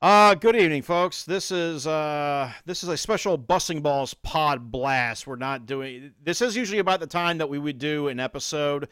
Uh, 0.00 0.32
good 0.36 0.54
evening, 0.54 0.80
folks. 0.80 1.24
This 1.24 1.50
is 1.50 1.84
uh, 1.84 2.52
this 2.64 2.84
is 2.84 2.88
a 2.88 2.96
special 2.96 3.36
Busting 3.36 3.80
Balls 3.80 4.14
Pod 4.14 4.70
Blast. 4.70 5.26
We're 5.26 5.34
not 5.34 5.66
doing 5.66 6.12
this 6.22 6.40
is 6.40 6.56
usually 6.56 6.78
about 6.78 7.00
the 7.00 7.06
time 7.08 7.38
that 7.38 7.48
we 7.48 7.58
would 7.58 7.78
do 7.78 8.06
an 8.06 8.20
episode, 8.20 8.90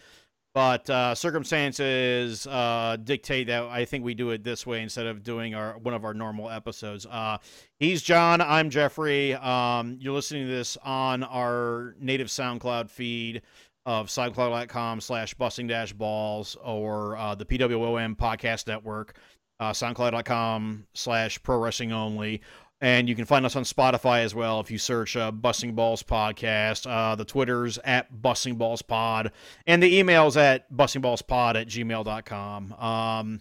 but 0.52 0.90
uh, 0.90 1.14
circumstances 1.14 2.48
uh, 2.48 2.96
dictate 3.04 3.46
that 3.46 3.62
I 3.66 3.84
think 3.84 4.04
we 4.04 4.14
do 4.14 4.30
it 4.30 4.42
this 4.42 4.66
way 4.66 4.82
instead 4.82 5.06
of 5.06 5.22
doing 5.22 5.54
our 5.54 5.78
one 5.78 5.94
of 5.94 6.04
our 6.04 6.12
normal 6.12 6.50
episodes. 6.50 7.06
Uh, 7.08 7.38
he's 7.78 8.02
Jon. 8.02 8.40
I'm 8.40 8.68
Geoffrey. 8.68 9.34
Um, 9.34 9.98
you're 10.00 10.12
listening 10.12 10.46
to 10.46 10.52
this 10.52 10.76
on 10.82 11.22
our 11.22 11.94
native 12.00 12.26
SoundCloud 12.26 12.90
feed 12.90 13.42
of 13.84 14.08
soundcloud.com 14.08 15.00
slash 15.00 15.34
busting 15.34 15.68
dash 15.68 15.92
balls 15.92 16.56
or 16.64 17.16
uh, 17.16 17.36
the 17.36 17.44
PWOM 17.44 18.16
podcast 18.16 18.66
network 18.66 19.14
uh, 19.60 19.72
soundcloud.com 19.72 20.86
slash 20.94 21.42
pro 21.42 21.58
wrestling 21.58 21.92
only. 21.92 22.42
And 22.80 23.08
you 23.08 23.14
can 23.14 23.24
find 23.24 23.46
us 23.46 23.56
on 23.56 23.62
Spotify 23.62 24.22
as 24.22 24.34
well 24.34 24.60
if 24.60 24.70
you 24.70 24.76
search 24.76 25.16
uh, 25.16 25.30
Busting 25.32 25.74
Balls 25.74 26.02
Podcast. 26.02 26.86
Uh, 26.86 27.14
the 27.14 27.24
Twitter's 27.24 27.78
at 27.78 28.20
Busting 28.20 28.56
Balls 28.56 28.82
Pod. 28.82 29.32
And 29.66 29.82
the 29.82 29.96
email's 29.98 30.36
at 30.36 30.70
bustingballspod 30.70 31.54
at 31.54 31.68
gmail.com. 31.68 32.72
Um, 32.74 33.40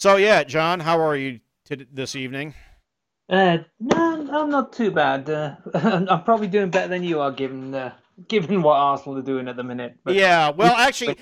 so, 0.00 0.16
yeah, 0.16 0.42
Jon, 0.42 0.80
how 0.80 1.00
are 1.00 1.14
you 1.14 1.40
t- 1.64 1.86
this 1.92 2.16
evening? 2.16 2.54
Uh, 3.28 3.58
no, 3.78 4.28
I'm 4.32 4.50
not 4.50 4.72
too 4.72 4.90
bad. 4.90 5.30
Uh, 5.30 5.54
I'm 5.74 6.24
probably 6.24 6.48
doing 6.48 6.70
better 6.70 6.88
than 6.88 7.04
you 7.04 7.20
are, 7.20 7.30
given 7.30 7.74
uh, 7.74 7.92
given 8.28 8.62
what 8.62 8.76
Arsenal 8.76 9.18
are 9.18 9.22
doing 9.22 9.48
at 9.48 9.56
the 9.56 9.64
minute. 9.64 9.96
But 10.04 10.14
yeah, 10.14 10.50
well, 10.50 10.74
actually, 10.76 11.16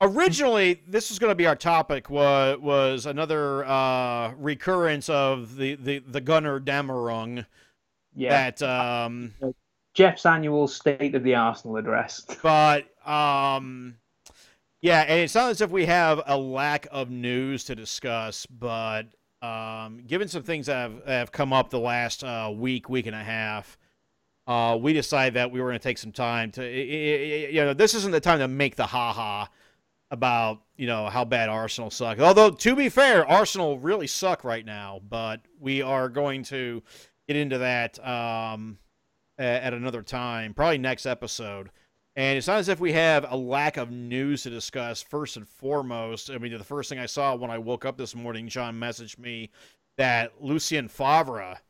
originally 0.00 0.82
this 0.86 1.10
was 1.10 1.18
going 1.18 1.30
to 1.30 1.34
be 1.34 1.46
our 1.46 1.56
topic 1.56 2.10
was 2.10 2.58
was 2.58 3.06
another 3.06 3.64
uh, 3.64 4.32
recurrence 4.32 5.08
of 5.08 5.56
the 5.56 5.74
the 5.76 5.98
the 6.00 6.20
Gunnar 6.20 6.60
Damerung. 6.60 7.44
Yeah. 8.14 8.50
That 8.50 8.62
um, 8.62 9.34
Geoff's 9.94 10.26
annual 10.26 10.66
State 10.66 11.14
of 11.14 11.22
the 11.22 11.34
Arsenal 11.34 11.76
address. 11.76 12.26
But 12.42 12.86
um, 13.06 13.96
yeah, 14.80 15.02
and 15.02 15.20
it's 15.20 15.34
not 15.34 15.50
as 15.50 15.60
if 15.60 15.70
we 15.70 15.86
have 15.86 16.22
a 16.26 16.36
lack 16.36 16.88
of 16.90 17.10
news 17.10 17.64
to 17.64 17.76
discuss, 17.76 18.46
but 18.46 19.06
um, 19.40 20.02
given 20.06 20.26
some 20.26 20.42
things 20.42 20.66
that 20.66 20.76
have, 20.76 21.06
have 21.06 21.32
come 21.32 21.52
up 21.52 21.70
the 21.70 21.78
last 21.78 22.24
uh, 22.24 22.50
week, 22.52 22.88
week 22.88 23.06
and 23.06 23.14
a 23.14 23.22
half. 23.22 23.78
Uh, 24.46 24.74
we 24.80 24.94
decided 24.94 25.34
that 25.34 25.50
we 25.50 25.60
were 25.60 25.66
going 25.68 25.78
to 25.78 25.82
take 25.82 25.98
some 25.98 26.10
time 26.10 26.50
to, 26.50 26.66
you 26.66 27.62
know, 27.62 27.74
this 27.74 27.92
isn't 27.92 28.12
the 28.12 28.20
time 28.20 28.38
to 28.38 28.48
make 28.48 28.76
the 28.76 28.86
ha 28.86 29.12
ha 29.12 29.46
about 30.10 30.62
you 30.76 30.86
know 30.86 31.06
how 31.06 31.24
bad 31.24 31.48
Arsenal 31.48 31.90
suck. 31.90 32.18
Although 32.18 32.50
to 32.50 32.76
be 32.76 32.88
fair, 32.88 33.26
Arsenal 33.26 33.78
really 33.78 34.06
suck 34.06 34.44
right 34.44 34.64
now. 34.64 35.00
But 35.08 35.42
we 35.60 35.82
are 35.82 36.08
going 36.08 36.42
to 36.44 36.82
get 37.26 37.36
into 37.36 37.58
that 37.58 38.04
um, 38.06 38.78
at 39.38 39.74
another 39.74 40.02
time, 40.02 40.54
probably 40.54 40.78
next 40.78 41.06
episode. 41.06 41.70
And 42.16 42.36
it's 42.36 42.48
not 42.48 42.58
as 42.58 42.68
if 42.68 42.80
we 42.80 42.92
have 42.94 43.30
a 43.30 43.36
lack 43.36 43.76
of 43.76 43.92
news 43.92 44.42
to 44.42 44.50
discuss. 44.50 45.00
First 45.00 45.36
and 45.36 45.46
foremost, 45.46 46.30
I 46.30 46.38
mean, 46.38 46.56
the 46.56 46.64
first 46.64 46.88
thing 46.88 46.98
I 46.98 47.06
saw 47.06 47.36
when 47.36 47.50
I 47.50 47.58
woke 47.58 47.84
up 47.84 47.96
this 47.96 48.16
morning, 48.16 48.48
Jon 48.48 48.74
messaged 48.74 49.20
me 49.20 49.50
that 49.98 50.42
Lucien 50.42 50.88
Favre 50.88 51.60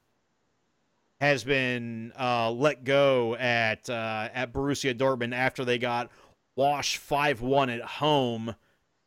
has 1.20 1.45
been 1.45 2.12
uh, 2.19 2.50
let 2.50 2.84
go 2.84 3.34
at 3.36 3.91
uh, 3.91 4.28
at 4.33 4.52
Borussia 4.52 4.95
Dortmund 4.95 5.34
after 5.34 5.64
they 5.64 5.77
got 5.77 6.11
wash 6.59 6.97
5 6.97 7.41
1 7.41 7.70
at 7.70 7.81
home 7.83 8.55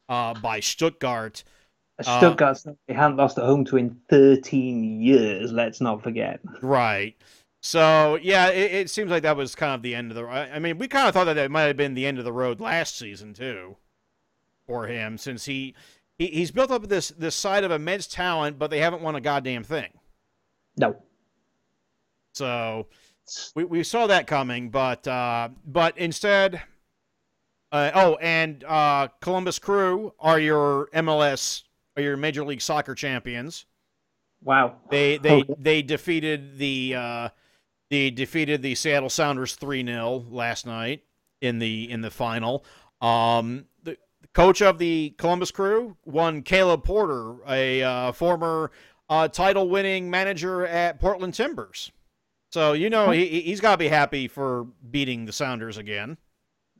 uh, 0.08 0.34
by 0.36 0.62
Stuttgart. 0.62 1.44
Stuttgart, 2.02 2.58
uh, 2.66 2.72
they 2.88 2.94
haven't 2.96 3.18
lost 3.18 3.38
at 3.38 3.44
home 3.44 3.66
to 3.66 3.78
in 3.78 4.00
13 4.10 5.02
years, 5.02 5.52
let's 5.52 5.82
not 5.82 6.02
forget. 6.02 6.40
Right. 6.64 7.16
So, 7.62 8.18
yeah, 8.24 8.48
it, 8.48 8.72
it, 8.72 8.90
seems 8.90 9.12
like 9.12 9.22
that 9.22 9.38
was 9.38 9.54
kind 9.54 9.76
of 9.76 9.84
the 9.84 9.94
end 9.94 10.10
of 10.10 10.16
the 10.16 10.26
I 10.26 10.58
mean, 10.58 10.80
we 10.80 10.88
kind 10.88 11.08
of 11.08 11.14
thought 11.14 11.26
that 11.26 11.38
it 11.38 11.52
might 11.52 11.64
have 11.64 11.78
been 11.78 11.94
the 11.94 12.08
end 12.08 12.18
of 12.18 12.26
the 12.26 12.34
road 12.34 12.60
last 12.60 12.98
season, 12.98 13.34
too, 13.34 13.76
for 14.66 14.88
him, 14.88 15.18
since 15.20 15.46
he. 15.46 15.76
he 16.18 16.28
he's 16.28 16.50
built 16.50 16.72
up 16.72 16.88
this 16.88 17.10
this 17.10 17.36
side 17.36 17.64
of 17.64 17.70
immense 17.70 18.08
talent, 18.08 18.58
but 18.58 18.72
they 18.72 18.80
haven't 18.80 19.04
won 19.04 19.16
a 19.16 19.22
goddamn 19.22 19.64
thing. 19.64 19.92
No. 20.76 20.96
So 22.34 22.88
we, 23.54 23.66
we 23.66 23.84
saw 23.84 24.08
that 24.08 24.26
coming, 24.26 24.72
but 24.72 25.08
uh, 25.08 25.50
but 25.64 25.96
instead 26.00 26.64
uh, 27.72 27.92
oh, 27.94 28.16
and 28.22 28.64
uh, 28.66 29.08
Columbus 29.22 29.60
Crew 29.60 30.14
are 30.20 30.40
your 30.40 30.90
MLS, 30.94 31.64
are 31.96 32.02
your 32.02 32.18
Major 32.18 32.44
League 32.44 32.62
Soccer 32.62 32.96
champions. 32.96 33.66
Wow. 34.44 34.78
They 34.90 35.18
they 35.18 35.42
okay. 35.42 35.56
they 35.58 35.82
defeated 35.82 36.58
the 36.58 36.96
uh, 36.96 37.30
they 37.90 38.10
defeated 38.10 38.62
the 38.62 38.76
Seattle 38.76 39.10
Sounders 39.10 39.56
three 39.56 39.86
0 39.86 40.26
last 40.30 40.66
night 40.66 41.04
in 41.42 41.60
the 41.60 41.90
in 41.90 42.02
the 42.02 42.12
final. 42.12 42.66
Um, 43.02 43.66
the 43.84 43.98
coach 44.34 44.62
of 44.62 44.78
the 44.78 45.14
Columbus 45.18 45.52
Crew 45.52 45.96
won 46.06 46.42
Caleb 46.42 46.84
Porter, 46.84 47.36
a 47.48 47.84
uh, 47.84 48.12
former 48.12 48.72
uh, 49.10 49.28
title 49.28 49.70
winning 49.70 50.10
manager 50.10 50.66
at 50.66 51.00
Portland 51.00 51.36
Timbers. 51.36 51.92
So 52.52 52.74
you 52.74 52.90
know 52.90 53.12
he 53.12 53.42
he's 53.42 53.62
got 53.62 53.72
to 53.72 53.78
be 53.78 53.88
happy 53.88 54.28
for 54.28 54.68
beating 54.90 55.26
the 55.26 55.34
Sounders 55.34 55.78
again. 55.78 56.18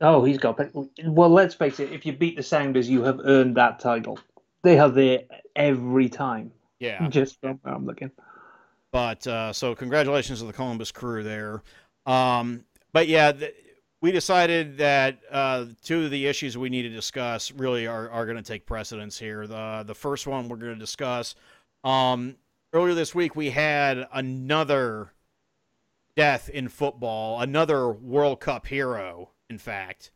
Oh, 0.02 0.24
he's 0.24 0.38
got. 0.38 0.58
Well, 1.04 1.30
let's 1.30 1.54
face 1.54 1.78
it. 1.78 1.92
If 1.92 2.04
you 2.04 2.12
beat 2.12 2.36
the 2.36 2.42
Sounders, 2.42 2.90
you 2.90 3.02
have 3.04 3.20
earned 3.24 3.56
that 3.56 3.78
title. 3.78 4.18
They 4.62 4.78
are 4.78 4.90
there 4.90 5.20
every 5.54 6.08
time. 6.08 6.52
Yeah. 6.80 7.08
Just 7.08 7.40
from 7.40 7.60
where 7.62 7.74
I'm 7.74 7.86
looking. 7.86 8.10
But 8.90 9.26
uh, 9.26 9.52
so 9.52 9.74
congratulations 9.74 10.40
to 10.40 10.44
the 10.44 10.52
Columbus 10.52 10.90
crew 10.90 11.22
there. 11.22 11.62
Um, 12.04 12.64
but 12.92 13.06
yeah, 13.06 13.32
the, 13.32 13.54
we 14.00 14.10
decided 14.10 14.76
that 14.78 15.20
uh, 15.30 15.66
two 15.82 16.04
of 16.04 16.10
the 16.10 16.26
issues 16.26 16.58
we 16.58 16.68
need 16.68 16.82
to 16.82 16.88
discuss 16.88 17.52
really 17.52 17.86
are, 17.86 18.10
are 18.10 18.26
going 18.26 18.36
to 18.36 18.42
take 18.42 18.66
precedence 18.66 19.16
here. 19.18 19.46
The 19.46 19.84
the 19.86 19.94
first 19.94 20.26
one 20.26 20.48
we're 20.48 20.56
going 20.56 20.74
to 20.74 20.78
discuss. 20.78 21.36
Um, 21.84 22.36
earlier 22.72 22.94
this 22.94 23.14
week, 23.14 23.36
we 23.36 23.50
had 23.50 24.08
another 24.12 25.12
death 26.16 26.48
in 26.48 26.68
football, 26.68 27.40
another 27.40 27.90
World 27.92 28.40
Cup 28.40 28.66
hero 28.66 29.30
in 29.52 29.58
fact. 29.58 30.10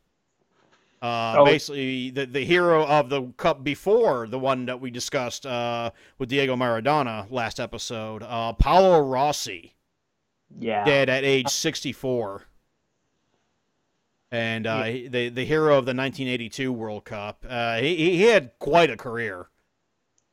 Uh, 1.03 1.35
oh. 1.39 1.45
Basically, 1.45 2.11
the, 2.11 2.25
the 2.27 2.45
hero 2.45 2.87
of 2.87 3.11
the 3.11 3.23
cup 3.37 3.63
before 3.63 4.27
the 4.27 4.39
one 4.39 4.65
that 4.67 4.81
we 4.81 4.91
discussed 4.91 5.45
uh, 5.45 5.91
with 6.19 6.31
Diego 6.31 6.57
Maradona 6.57 7.31
last 7.31 7.61
episode, 7.61 8.23
uh, 8.23 8.55
Paolo 8.55 9.01
Rossi. 9.01 9.75
Yeah. 10.59 10.85
Dead 10.85 11.11
at 11.11 11.23
age 11.23 11.49
64. 11.49 12.45
And 14.33 14.67
uh, 14.67 14.85
yeah. 14.87 15.09
the 15.09 15.29
the 15.29 15.45
hero 15.45 15.79
of 15.79 15.85
the 15.85 15.95
1982 15.95 16.73
World 16.73 17.05
Cup. 17.05 17.45
Uh, 17.49 17.79
he 17.79 18.17
he 18.17 18.23
had 18.23 18.51
quite 18.59 18.91
a 18.91 18.97
career. 18.97 19.49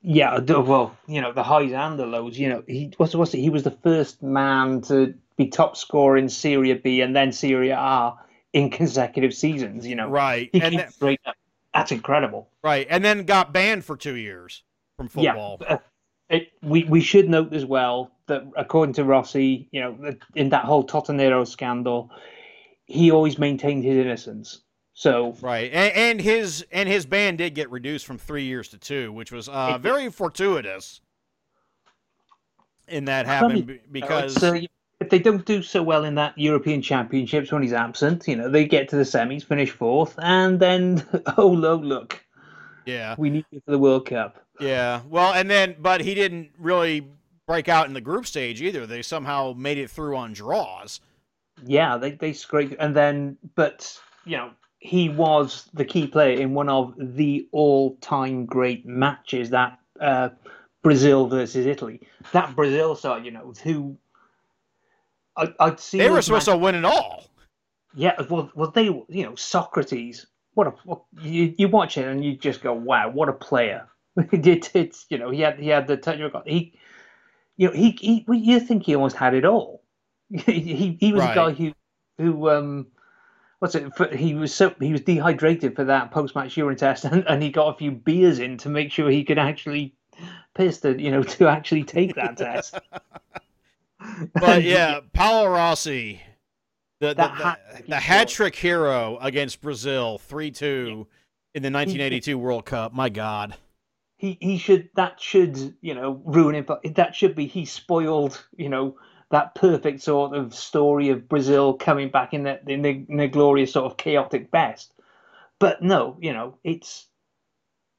Yeah, 0.01 0.39
well, 0.39 0.97
you 1.07 1.21
know 1.21 1.31
the 1.31 1.43
highs 1.43 1.71
and 1.71 1.99
the 1.99 2.05
lows. 2.05 2.37
You 2.37 2.49
know, 2.49 2.63
he 2.67 2.91
what's 2.97 3.15
what's 3.15 3.33
it? 3.33 3.39
He 3.39 3.49
was 3.49 3.63
the 3.63 3.71
first 3.71 4.23
man 4.23 4.81
to 4.81 5.13
be 5.37 5.47
top 5.47 5.77
scorer 5.77 6.17
in 6.17 6.27
Serie 6.27 6.73
B 6.73 7.01
and 7.01 7.15
then 7.15 7.31
Serie 7.31 7.69
A 7.69 8.13
in 8.53 8.69
consecutive 8.69 9.33
seasons. 9.33 9.85
You 9.85 9.95
know, 9.95 10.09
right? 10.09 10.49
He 10.53 10.61
and 10.61 10.79
then, 10.79 11.17
That's 11.73 11.91
incredible. 11.91 12.49
Right, 12.63 12.87
and 12.89 13.03
then 13.03 13.25
got 13.25 13.51
banned 13.51 13.83
for 13.83 13.97
two 13.97 14.15
years 14.15 14.63
from 14.97 15.09
football. 15.09 15.57
Yeah. 15.61 15.73
Uh, 15.73 15.77
it, 16.29 16.51
we 16.61 16.85
we 16.85 17.01
should 17.01 17.29
note 17.29 17.53
as 17.53 17.65
well 17.65 18.11
that 18.27 18.43
according 18.55 18.93
to 18.93 19.03
Rossi, 19.03 19.67
you 19.71 19.81
know, 19.81 20.15
in 20.35 20.49
that 20.49 20.65
whole 20.65 20.85
Totonero 20.85 21.45
scandal, 21.45 22.09
he 22.85 23.11
always 23.11 23.37
maintained 23.37 23.83
his 23.83 23.97
innocence. 23.97 24.61
So 24.95 25.35
right, 25.41 25.71
and, 25.73 25.93
and, 25.95 26.21
his 26.21 26.65
and 26.71 26.87
his 26.87 27.05
ban 27.05 27.35
did 27.35 27.55
get 27.55 27.69
reduced 27.71 28.05
from 28.05 28.19
three 28.19 28.43
years 28.43 28.69
to 28.69 28.77
two, 28.77 29.11
which 29.11 29.31
was 29.31 29.49
uh, 29.49 29.77
very 29.79 30.09
fortuitous. 30.11 31.01
In 32.87 33.05
that 33.05 33.25
happened 33.25 33.79
because 33.91 34.43
uh, 34.43 34.59
if 35.03 35.09
they 35.09 35.19
don't 35.19 35.45
do 35.45 35.61
so 35.61 35.83
well 35.83 36.03
in 36.03 36.15
that 36.15 36.37
European 36.37 36.81
Championships 36.81 37.51
when 37.51 37.61
he's 37.61 37.73
absent, 37.73 38.27
you 38.27 38.35
know, 38.35 38.49
they 38.49 38.65
get 38.65 38.89
to 38.89 38.95
the 38.95 39.03
semis, 39.03 39.43
finish 39.43 39.69
fourth, 39.69 40.15
and 40.19 40.59
then 40.59 41.05
oh 41.37 41.55
no, 41.55 41.75
look, 41.75 42.23
yeah, 42.85 43.15
we 43.17 43.29
need 43.29 43.45
you 43.51 43.61
for 43.65 43.71
the 43.71 43.79
World 43.79 44.07
Cup. 44.07 44.43
Yeah, 44.59 45.01
well, 45.09 45.33
and 45.33 45.49
then 45.49 45.75
but 45.79 46.01
he 46.01 46.15
didn't 46.15 46.51
really 46.57 47.07
break 47.45 47.67
out 47.67 47.87
in 47.87 47.93
the 47.93 48.01
group 48.01 48.25
stage 48.25 48.61
either. 48.61 48.85
They 48.85 49.01
somehow 49.01 49.53
made 49.55 49.77
it 49.77 49.89
through 49.89 50.15
on 50.15 50.33
draws. 50.33 51.01
Yeah, 51.65 51.97
they 51.97 52.11
they 52.11 52.33
scraped, 52.33 52.75
and 52.79 52.95
then 52.95 53.37
but 53.55 53.99
you 54.25 54.37
know 54.37 54.51
he 54.79 55.09
was 55.09 55.69
the 55.73 55.85
key 55.85 56.07
player 56.07 56.39
in 56.39 56.53
one 56.53 56.67
of 56.67 56.93
the 56.97 57.47
all-time 57.53 58.45
great 58.45 58.85
matches 58.85 59.49
that 59.49 59.79
uh, 60.01 60.27
Brazil 60.81 61.27
versus 61.27 61.65
Italy. 61.65 62.01
That 62.33 62.53
Brazil 62.53 62.93
side, 62.95 63.23
you 63.23 63.31
know, 63.31 63.53
who 63.63 63.97
I, 65.35 65.53
would 65.59 65.79
see 65.79 65.97
they 65.97 66.09
were 66.09 66.21
supposed 66.21 66.45
to 66.45 66.57
win 66.57 66.75
it 66.75 66.85
all. 66.85 67.25
Yeah, 67.95 68.19
well, 68.29 68.51
well, 68.55 68.71
they, 68.71 68.85
you 68.85 69.23
know, 69.23 69.35
Socrates. 69.35 70.25
What 70.55 70.67
a 70.67 70.73
what, 70.83 71.03
you 71.19 71.53
you 71.57 71.67
watch 71.67 71.97
it 71.97 72.05
and 72.05 72.23
you 72.23 72.35
just 72.35 72.61
go, 72.61 72.73
wow, 72.73 73.09
what 73.09 73.29
a 73.29 73.33
player! 73.33 73.87
it, 74.31 74.69
it's 74.75 75.05
you 75.09 75.17
know 75.17 75.31
he 75.31 75.41
had 75.41 75.59
he 75.59 75.69
had 75.69 75.87
the 75.87 75.97
record. 76.21 76.43
He, 76.45 76.73
you 77.57 77.67
know 77.67 77.73
he 77.73 77.91
he 77.99 78.25
you 78.27 78.59
think 78.59 78.83
he 78.83 78.95
almost 78.95 79.15
had 79.15 79.33
it 79.33 79.45
all. 79.45 79.83
he 80.29 80.97
he 80.99 81.13
was 81.13 81.21
Right. 81.21 81.31
a 81.31 81.35
guy 81.35 81.51
who 81.51 81.73
who 82.17 82.49
um 82.49 82.87
what's 83.59 83.75
it 83.75 83.95
for, 83.95 84.07
he 84.15 84.35
was 84.35 84.53
so 84.53 84.75
he 84.79 84.91
was 84.91 85.01
dehydrated 85.01 85.75
for 85.75 85.85
that 85.85 86.11
post 86.11 86.35
match 86.35 86.55
urine 86.57 86.77
test 86.77 87.05
and, 87.05 87.23
and 87.27 87.41
he 87.41 87.49
got 87.49 87.73
a 87.73 87.77
few 87.77 87.91
beers 87.91 88.39
in 88.39 88.57
to 88.57 88.69
make 88.69 88.91
sure 88.91 89.09
he 89.09 89.23
could 89.23 89.39
actually 89.39 89.95
piss 90.53 90.79
to 90.81 91.01
you 91.01 91.09
know 91.09 91.23
to 91.23 91.47
actually 91.47 91.83
take 91.83 92.13
that 92.15 92.37
test. 92.37 92.77
But 94.33 94.63
yeah, 94.63 94.99
Paolo 95.13 95.49
Rossi, 95.49 96.21
the 96.99 97.09
the, 97.09 97.13
the, 97.15 97.23
hat-trick 97.23 97.87
the 97.87 97.99
hat 97.99 98.27
trick 98.27 98.55
hero 98.55 99.17
against 99.21 99.61
Brazil, 99.61 100.17
three 100.17 100.51
two 100.51 101.07
in 101.53 101.61
the 101.61 101.71
1982 101.71 102.37
World 102.37 102.65
Cup. 102.65 102.93
My 102.93 103.09
God. 103.09 103.55
he 104.17 104.37
he 104.39 104.57
should 104.57 104.89
that 104.95 105.19
should 105.19 105.75
you 105.81 105.93
know 105.93 106.21
ruin 106.23 106.55
it 106.55 106.65
but 106.65 106.81
that 106.95 107.13
should 107.13 107.35
be 107.35 107.45
he 107.45 107.65
spoiled 107.65 108.41
you 108.55 108.69
know 108.69 108.95
that 109.31 109.53
perfect 109.55 110.01
sort 110.01 110.33
of 110.33 110.53
story 110.55 111.09
of 111.09 111.27
brazil 111.27 111.73
coming 111.73 112.09
back 112.09 112.33
in 112.33 112.43
their 112.43 112.59
in 112.67 112.81
their, 112.81 112.93
in 113.09 113.17
their 113.17 113.27
glorious 113.27 113.73
sort 113.73 113.85
of 113.91 113.97
chaotic 113.97 114.49
best 114.49 114.93
but 115.59 115.81
no 115.81 116.17
you 116.21 116.31
know 116.31 116.57
it's 116.63 117.07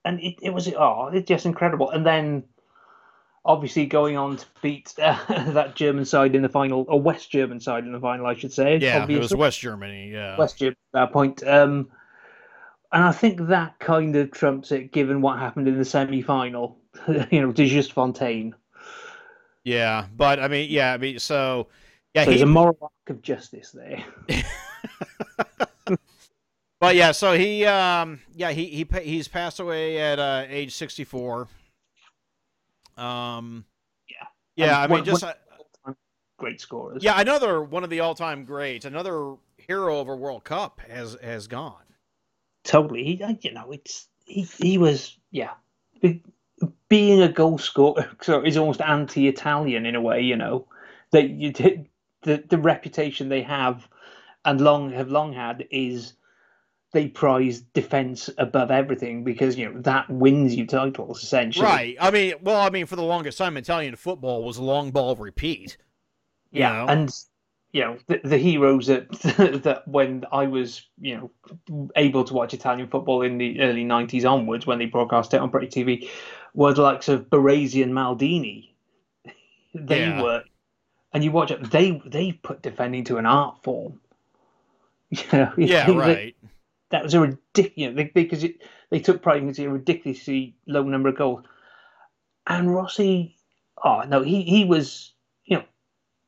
and 0.05 0.19
it, 0.21 0.37
it 0.41 0.55
was 0.55 0.67
oh 0.75 1.09
it's 1.13 1.29
just 1.29 1.45
incredible 1.47 1.91
and 1.91 2.07
then 2.07 2.43
obviously 3.45 3.85
going 3.87 4.17
on 4.17 4.37
to 4.37 4.47
beat 4.63 4.95
uh, 4.99 5.19
that 5.53 5.75
german 5.75 6.05
side 6.05 6.35
in 6.35 6.43
the 6.43 6.49
final 6.49 6.85
or 6.89 7.01
west 7.01 7.31
german 7.31 7.61
side 7.61 7.85
in 7.85 7.93
the 7.93 8.01
final 8.01 8.27
i 8.27 8.35
should 8.35 8.53
say 8.53 8.79
Yeah, 8.79 9.07
it 9.09 9.19
was 9.19 9.35
West 9.35 9.61
Germany. 9.61 10.11
Yeah. 10.11 10.37
West 10.39 10.59
Germany 10.59 10.77
at 10.95 10.99
that 10.99 11.13
point. 11.13 11.43
Um, 11.47 11.89
and 12.93 13.03
I 13.03 13.13
think 13.13 13.49
that 13.49 13.79
kind 13.81 14.15
of 14.15 14.31
trumps 14.31 14.71
it, 14.71 14.93
given 14.93 15.21
what 15.21 15.39
happened 15.39 15.67
in 15.67 15.79
the 15.79 15.85
semi-final. 15.85 16.79
you 17.31 17.41
know, 17.41 17.53
to 17.53 17.67
Just 17.67 17.93
Fontaine. 17.93 18.55
Yeah, 19.65 20.07
but 20.17 20.39
I 20.39 20.49
mean, 20.49 20.71
yeah, 20.71 20.93
I 20.93 20.99
mean, 20.99 21.19
so 21.19 21.69
yeah, 22.15 22.25
So 22.25 22.31
there's 22.31 22.43
a 22.43 22.47
moral 22.47 22.79
arc 22.81 22.93
of 23.09 23.23
justice 23.23 23.73
there. 23.73 24.05
but 26.81 26.95
yeah, 26.95 27.13
so 27.13 27.37
he, 27.37 27.65
um, 27.65 28.21
yeah, 28.35 28.53
he 28.53 28.67
he 28.67 28.87
he's 29.03 29.27
passed 29.27 29.59
away 29.59 29.99
at 29.99 30.19
uh, 30.19 30.45
age 30.49 30.75
64. 30.75 31.49
Um, 32.97 33.65
Yeah. 34.09 34.27
yeah, 34.57 34.81
I 34.81 34.87
mean, 34.87 34.99
what- 34.99 35.05
just 35.05 35.23
what- 35.25 35.97
Great 36.37 36.61
scorers. 36.61 37.03
yeah, 37.03 37.21
another 37.21 37.63
one 37.63 37.85
of 37.85 37.91
the 37.91 38.01
all-time 38.01 38.45
greats, 38.45 38.85
another 38.85 39.37
hero 39.57 40.01
of 40.01 40.09
a 40.09 40.17
World 40.17 40.45
Cup 40.45 40.81
has 40.89 41.17
has 41.23 41.47
gone. 41.47 41.81
totally. 42.65 43.05
He, 43.05 43.25
you 43.43 43.53
know, 43.53 43.71
it's 43.73 44.09
he. 44.25 44.43
He 44.43 44.79
was 44.79 45.17
yeah. 45.31 45.55
Being 46.89 47.23
a 47.23 47.29
goal 47.29 47.59
scorer 47.59 48.11
so 48.23 48.43
is 48.43 48.57
almost 48.57 48.81
anti-Italian 48.81 49.87
in 49.87 49.95
a 49.95 50.01
way. 50.01 50.21
You 50.23 50.37
know, 50.37 50.67
that 51.13 51.31
you 51.31 51.53
did 51.53 51.89
the 52.23 52.43
the 52.49 52.59
reputation 52.59 53.29
they 53.29 53.43
have 53.43 53.89
and 54.45 54.61
long 54.61 54.91
have 54.91 55.09
long 55.11 55.33
had 55.33 55.67
is 55.71 56.15
they 56.95 57.09
prize 57.09 57.61
defense 57.61 58.31
above 58.39 58.71
everything 58.71 59.23
because 59.25 59.59
you 59.59 59.71
know 59.71 59.81
that 59.83 60.09
wins 60.09 60.55
you 60.55 60.67
titles 60.67 61.23
essentially. 61.23 61.67
Right. 61.67 61.97
I 62.01 62.11
mean, 62.11 62.35
well, 62.41 62.61
I 62.61 62.71
mean, 62.71 62.87
for 62.87 62.97
the 62.97 63.03
longest 63.03 63.37
time, 63.37 63.59
Italian 63.59 63.97
football 63.97 64.43
was 64.43 64.57
a 64.57 64.63
long 64.63 64.91
ball 64.91 65.15
repeat. 65.17 65.77
you 66.51 66.61
Yeah, 66.61 66.73
know? 66.73 66.87
and 66.89 67.11
you 67.73 67.83
know 67.83 67.99
the, 68.07 68.21
the 68.25 68.39
heroes 68.39 68.87
that 68.87 69.11
that 69.65 69.87
when 69.87 70.25
I 70.33 70.47
was 70.47 70.89
you 70.99 71.17
know 71.19 71.91
able 71.97 72.25
to 72.25 72.33
watch 72.33 72.55
Italian 72.55 72.89
football 72.89 73.21
in 73.23 73.37
the 73.37 73.61
early 73.61 73.85
'90s 73.85 74.25
onwards 74.31 74.67
when 74.67 74.79
they 74.79 74.87
broadcast 74.87 75.35
it 75.35 75.41
on 75.41 75.51
Pretty 75.51 75.67
TV 75.85 76.09
were 76.55 76.73
the 76.73 76.83
likes 76.83 77.09
of 77.09 77.29
Baresi 77.29 77.83
and 77.83 77.93
Maldini. 77.93 78.71
They 79.75 79.99
Yeah. 80.03 80.23
were, 80.23 80.45
and 81.13 81.25
you 81.25 81.33
watch 81.33 81.51
it. 81.51 81.69
They 81.71 82.01
they 82.07 82.31
put 82.33 82.63
defending 82.63 83.03
to 83.05 83.17
an 83.19 83.27
art 83.27 83.63
form. 83.65 84.01
You 85.11 85.23
know, 85.33 85.53
Yeah, 85.59 85.87
they- 85.87 85.97
right. 85.97 86.37
That 86.91 87.03
was 87.03 87.15
a 87.15 87.21
ridiculous 87.21 88.09
because 88.15 88.45
it, 88.45 88.63
they 88.91 89.01
took 89.01 89.23
pride 89.23 89.43
in 89.43 89.67
a 89.67 89.71
ridiculously 89.71 90.57
low 90.67 90.83
number 90.83 91.09
of 91.09 91.17
goals. 91.17 91.45
And 92.47 92.75
Rossi, 92.75 93.37
oh 93.83 94.03
no, 94.07 94.23
he 94.23 94.43
he 94.43 94.65
was 94.65 95.13
you 95.45 95.59
know 95.59 95.65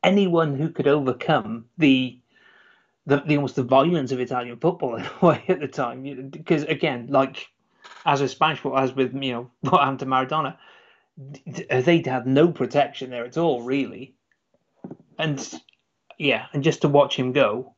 anyone 0.02 0.56
who 0.56 0.70
could 0.70 0.86
overcome 0.88 1.66
the 1.78 2.18
the, 3.06 3.20
the 3.20 3.36
almost 3.36 3.56
the 3.56 3.62
violence 3.62 4.12
of 4.12 4.20
Italian 4.20 4.58
football 4.58 4.96
in 4.96 5.06
a 5.06 5.26
way 5.26 5.44
at 5.48 5.60
the 5.60 5.68
time. 5.68 6.04
you 6.04 6.14
know, 6.16 6.28
Because 6.28 6.64
again, 6.64 7.08
like 7.10 7.48
as 8.04 8.20
with 8.20 8.30
Spanish 8.30 8.58
football, 8.60 8.80
as 8.80 8.94
with 8.94 9.14
you 9.14 9.32
know 9.32 9.50
what 9.70 9.80
happened 9.80 10.00
to 10.00 10.06
Maradona, 10.06 10.56
th- 11.54 11.84
they 11.84 12.02
had 12.02 12.26
no 12.26 12.50
protection 12.50 13.10
there 13.10 13.24
at 13.24 13.36
all, 13.36 13.62
really. 13.62 14.14
And 15.18 15.60
yeah, 16.18 16.46
and 16.52 16.62
just 16.62 16.82
to 16.82 16.88
watch 16.88 17.16
him 17.16 17.32
go, 17.32 17.74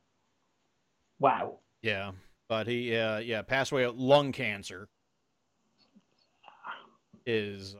wow. 1.19 1.59
Yeah, 1.81 2.11
but 2.49 2.67
he, 2.67 2.95
uh, 2.95 3.19
yeah, 3.19 3.41
passed 3.43 3.71
away 3.71 3.83
of 3.83 3.97
lung 3.97 4.31
cancer. 4.31 4.89
Is 7.25 7.75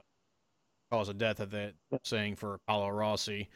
cause 0.92 1.10
of 1.10 1.18
death 1.18 1.40
of 1.40 1.52
that 1.52 1.74
saying 2.04 2.36
for 2.36 2.60
Paolo 2.68 2.90
Rossi. 2.90 3.50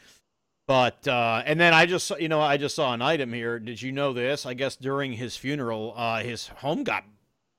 But 0.67 1.07
uh, 1.07 1.43
and 1.45 1.59
then 1.59 1.73
I 1.73 1.85
just 1.85 2.09
you 2.19 2.29
know 2.29 2.41
I 2.41 2.57
just 2.57 2.75
saw 2.75 2.93
an 2.93 3.01
item 3.01 3.33
here. 3.33 3.59
Did 3.59 3.81
you 3.81 3.91
know 3.91 4.13
this? 4.13 4.45
I 4.45 4.53
guess 4.53 4.75
during 4.75 5.13
his 5.13 5.35
funeral, 5.35 5.93
uh, 5.95 6.23
his 6.23 6.47
home 6.47 6.83
got 6.83 7.03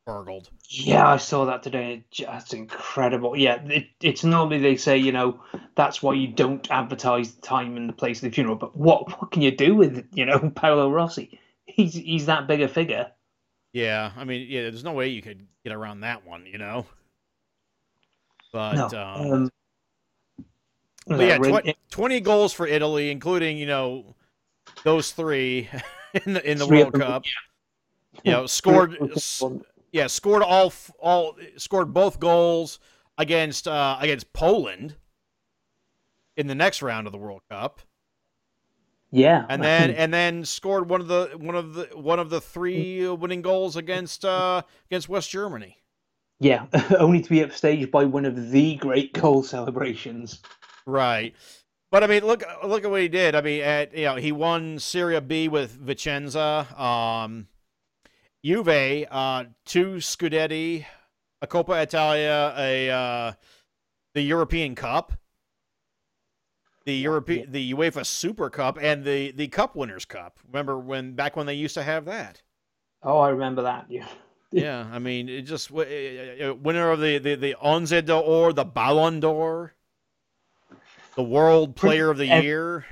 burgled. 0.07 0.51
Yeah, 0.69 1.07
I 1.07 1.19
saw 1.19 1.45
that 1.45 1.63
today. 1.63 2.05
That's 2.19 2.55
incredible. 2.55 3.37
Yeah, 3.37 3.63
it, 3.67 3.89
it's 4.01 4.25
normally 4.25 4.59
they 4.61 4.77
say, 4.77 4.97
you 4.97 5.13
know, 5.13 5.41
that's 5.77 6.03
why 6.03 6.15
you 6.15 6.29
don't 6.29 6.69
advertise 6.71 7.35
the 7.35 7.43
time 7.43 7.77
and 7.77 7.89
the 7.89 7.93
place 7.93 8.19
of 8.23 8.31
the 8.31 8.35
funeral. 8.35 8.57
But 8.57 8.77
what 8.77 9.21
what 9.21 9.31
can 9.31 9.43
you 9.43 9.51
do 9.51 9.75
with, 9.75 10.07
you 10.13 10.25
know, 10.25 10.39
Paolo 10.55 10.91
Rossi? 10.91 11.39
He's 11.67 11.95
he's 11.95 12.27
that 12.27 12.47
big 12.47 12.63
a 12.63 12.69
figure. 12.69 13.11
Yeah, 13.75 14.13
I 14.17 14.23
mean, 14.23 14.47
yeah, 14.49 14.63
there's 14.63 14.85
no 14.85 14.93
way 14.93 15.09
you 15.09 15.21
could 15.21 15.47
get 15.65 15.73
around 15.75 16.01
that 16.01 16.25
one, 16.25 16.47
you 16.47 16.59
know. 16.59 16.87
But 18.53 18.93
No, 18.93 18.99
um, 19.01 19.33
um, 19.33 19.51
But 21.19 21.27
yeah, 21.27 21.39
tw- 21.61 21.91
20 21.91 22.21
goals 22.21 22.53
for 22.53 22.69
Italy, 22.69 23.11
including, 23.11 23.59
you 23.59 23.67
know, 23.67 24.15
those 24.85 25.11
three 25.11 25.69
in 26.25 26.35
the 26.35 26.51
in 26.51 26.59
the 26.59 26.67
Three 26.67 26.83
World 26.85 26.95
Cup. 26.95 27.25
You 28.23 28.31
know, 28.31 28.47
scored 28.47 28.97
yeah, 29.91 30.07
scored 30.07 30.43
all 30.45 30.67
f- 30.67 30.93
all 31.01 31.37
scored 31.57 31.93
both 31.93 32.21
goals 32.21 32.79
against 33.19 33.67
uh 33.67 33.97
against 34.01 34.33
Poland 34.33 34.95
in 36.37 36.47
the 36.47 36.55
next 36.55 36.81
round 36.81 37.09
of 37.09 37.13
the 37.13 37.19
World 37.19 37.43
Cup. 37.51 37.81
Yeah, 39.15 39.47
And 39.49 39.63
then 39.63 39.91
and 39.93 40.13
then 40.13 40.45
scored 40.45 40.89
one 40.89 41.01
of 41.01 41.07
the 41.07 41.31
one 41.37 41.55
of 41.55 41.75
the 41.75 41.85
one 41.95 42.19
of 42.19 42.31
the 42.31 42.41
three 42.41 43.07
winning 43.09 43.43
goals 43.43 43.77
against 43.77 44.25
uh 44.25 44.63
against 44.91 45.09
West 45.09 45.31
Germany. 45.31 45.79
yeah, 46.41 46.67
only 46.99 47.23
to 47.23 47.31
be 47.31 47.39
upstaged 47.39 47.93
by 47.93 48.05
one 48.05 48.25
of 48.25 48.51
the 48.51 48.75
great 48.77 49.13
goal 49.13 49.45
celebrations. 49.45 50.41
Right. 50.85 51.33
But 51.93 52.03
I 52.03 52.09
mean, 52.09 52.27
look 52.27 52.43
look 52.65 52.83
at 52.83 52.91
what 52.91 53.03
he 53.03 53.09
did. 53.09 53.37
I 53.37 53.41
mean, 53.41 53.63
at, 53.63 53.97
you 53.97 54.07
know, 54.07 54.17
he 54.17 54.33
won 54.33 54.81
Serie 54.81 55.21
B 55.21 55.47
with 55.47 55.79
Vicenza, 55.79 56.67
um, 56.77 57.47
Juve, 58.45 59.07
uh, 59.13 59.45
two 59.65 59.95
Scudetti, 59.99 60.87
a 61.41 61.47
Coppa 61.47 61.81
Italia, 61.81 62.53
a 62.59 62.91
uh, 62.91 63.33
the 64.15 64.23
European 64.23 64.75
Cup, 64.75 65.13
the 66.85 66.95
European, 66.95 67.51
the 67.51 67.73
UEFA 67.73 68.05
Super 68.07 68.51
Cup, 68.51 68.79
and 68.81 69.05
the 69.05 69.33
the 69.33 69.49
Cup 69.49 69.77
Winners' 69.77 70.05
Cup. 70.05 70.39
Remember 70.47 70.79
when 70.79 71.15
back 71.15 71.37
when 71.37 71.47
they 71.47 71.55
used 71.55 71.75
to 71.75 71.83
have 71.83 72.05
that? 72.07 72.43
Oh, 73.03 73.19
I 73.19 73.31
remember 73.31 73.63
that. 73.63 73.87
Yeah, 73.89 74.09
Yeah, 74.55 74.87
I 74.93 75.01
mean, 75.01 75.29
it 75.29 75.43
just 75.43 75.73
uh, 75.73 75.81
uh, 75.81 76.55
winner 76.55 76.91
of 76.91 77.01
the 77.01 77.19
the 77.19 77.35
the 77.35 77.55
Onze 77.61 78.01
d'Or, 78.03 78.53
the 78.53 78.65
Ballon 78.65 79.19
d'Or, 79.19 79.75
the 81.17 81.25
World 81.25 81.75
Player 81.75 82.11
of 82.11 82.19
the 82.19 82.27
Year. 82.27 82.87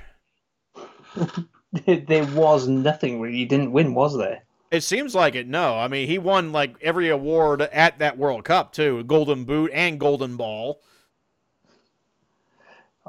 there 1.86 2.24
was 2.34 2.66
nothing 2.66 3.20
really. 3.20 3.36
He 3.36 3.44
didn't 3.44 3.70
win, 3.70 3.94
was 3.94 4.18
there? 4.18 4.42
It 4.72 4.82
seems 4.82 5.14
like 5.14 5.36
it. 5.36 5.46
No, 5.46 5.78
I 5.78 5.86
mean 5.86 6.08
he 6.08 6.18
won 6.18 6.50
like 6.50 6.74
every 6.80 7.08
award 7.10 7.62
at 7.62 8.00
that 8.00 8.18
World 8.18 8.42
Cup 8.44 8.72
too, 8.72 9.04
Golden 9.04 9.44
Boot 9.44 9.70
and 9.72 10.00
Golden 10.00 10.36
Ball. 10.36 10.80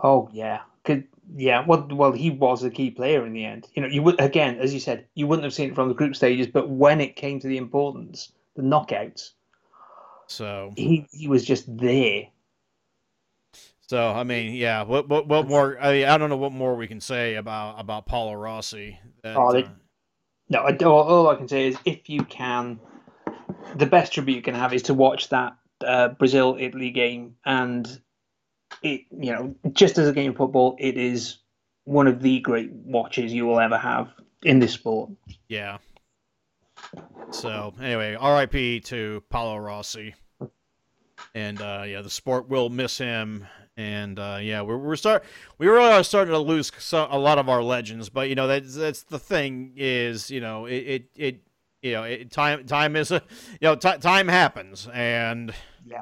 Oh 0.03 0.29
yeah, 0.31 0.61
yeah. 1.35 1.63
Well, 1.65 1.87
well, 1.91 2.11
he 2.11 2.29
was 2.29 2.63
a 2.63 2.69
key 2.69 2.91
player 2.91 3.25
in 3.25 3.33
the 3.33 3.45
end. 3.45 3.67
You 3.73 3.81
know, 3.81 3.87
you 3.87 4.01
would 4.03 4.19
again, 4.19 4.59
as 4.59 4.73
you 4.73 4.79
said, 4.79 5.07
you 5.15 5.27
wouldn't 5.27 5.43
have 5.43 5.53
seen 5.53 5.69
it 5.69 5.75
from 5.75 5.87
the 5.89 5.93
group 5.95 6.15
stages, 6.15 6.47
but 6.47 6.69
when 6.69 7.01
it 7.01 7.15
came 7.15 7.39
to 7.39 7.47
the 7.47 7.57
importance, 7.57 8.31
the 8.55 8.61
knockouts, 8.61 9.31
So, 10.27 10.73
he 10.75 11.07
he 11.11 11.27
was 11.27 11.43
just 11.45 11.65
there. 11.77 12.23
so 13.81 14.11
I 14.11 14.23
mean, 14.23 14.53
yeah. 14.53 14.83
What 14.83 15.07
what 15.09 15.27
what 15.27 15.47
more? 15.47 15.77
I 15.79 15.91
mean, 15.93 16.05
I 16.05 16.17
don't 16.17 16.29
know 16.29 16.37
what 16.37 16.51
more 16.51 16.75
we 16.75 16.87
can 16.87 17.01
say 17.01 17.35
about 17.35 17.79
about 17.79 18.05
Paolo 18.05 18.33
Rossi. 18.33 18.97
That, 19.23 19.37
Oh, 19.37 19.51
they- 19.53 19.63
uh, 19.63 19.69
No, 20.49 20.59
I, 20.59 20.75
all, 20.77 21.01
all 21.03 21.27
I 21.29 21.35
can 21.35 21.47
say 21.47 21.67
is 21.67 21.77
if 21.85 22.09
you 22.09 22.23
can, 22.23 22.79
the 23.75 23.85
best 23.85 24.13
tribute 24.13 24.35
you 24.35 24.41
can 24.41 24.55
have 24.55 24.73
is 24.73 24.83
to 24.83 24.93
watch 24.93 25.29
that 25.29 25.55
uh, 25.85 26.09
Brazil 26.09 26.57
Italy 26.59 26.91
game, 26.91 27.35
and 27.45 27.99
it 28.81 29.01
you 29.11 29.31
know 29.31 29.55
just 29.71 29.97
as 29.97 30.07
a 30.07 30.13
game 30.13 30.31
of 30.31 30.37
football, 30.37 30.75
it 30.79 30.97
is 30.97 31.39
one 31.85 32.07
of 32.07 32.21
the 32.21 32.39
great 32.39 32.71
watches 32.71 33.33
you 33.33 33.45
will 33.45 33.59
ever 33.59 33.77
have 33.77 34.09
in 34.43 34.59
this 34.59 34.73
sport. 34.73 35.11
Yeah. 35.47 35.77
So 37.31 37.73
anyway, 37.81 38.15
R.I.P. 38.15 38.81
to 38.81 39.23
Paolo 39.29 39.57
Rossi, 39.57 40.13
and 41.33 41.61
uh, 41.61 41.83
yeah, 41.85 42.01
the 42.01 42.09
sport 42.09 42.47
will 42.47 42.69
miss 42.69 42.97
him. 42.97 43.47
And 43.75 44.19
uh, 44.19 44.37
yeah, 44.39 44.61
we're 44.61 44.77
we're 44.77 44.95
start 44.95 45.23
we 45.57 45.67
really 45.67 45.91
are 45.91 46.03
starting 46.03 46.31
to 46.31 46.39
lose 46.39 46.71
so, 46.77 47.07
a 47.09 47.17
lot 47.17 47.39
of 47.39 47.49
our 47.49 47.63
legends. 47.63 48.09
But 48.09 48.29
you 48.29 48.35
know 48.35 48.47
that's 48.47 48.75
that's 48.75 49.01
the 49.03 49.17
thing 49.17 49.73
is 49.75 50.29
you 50.29 50.41
know 50.41 50.65
it 50.67 50.75
it, 50.75 51.09
it 51.15 51.41
you 51.81 51.93
know 51.93 52.03
it, 52.03 52.31
time 52.31 52.65
time 52.65 52.95
is 52.95 53.09
a 53.09 53.23
you 53.53 53.67
know 53.67 53.75
t- 53.75 53.97
time 53.97 54.27
happens 54.27 54.87
and 54.93 55.51
yeah, 55.87 56.01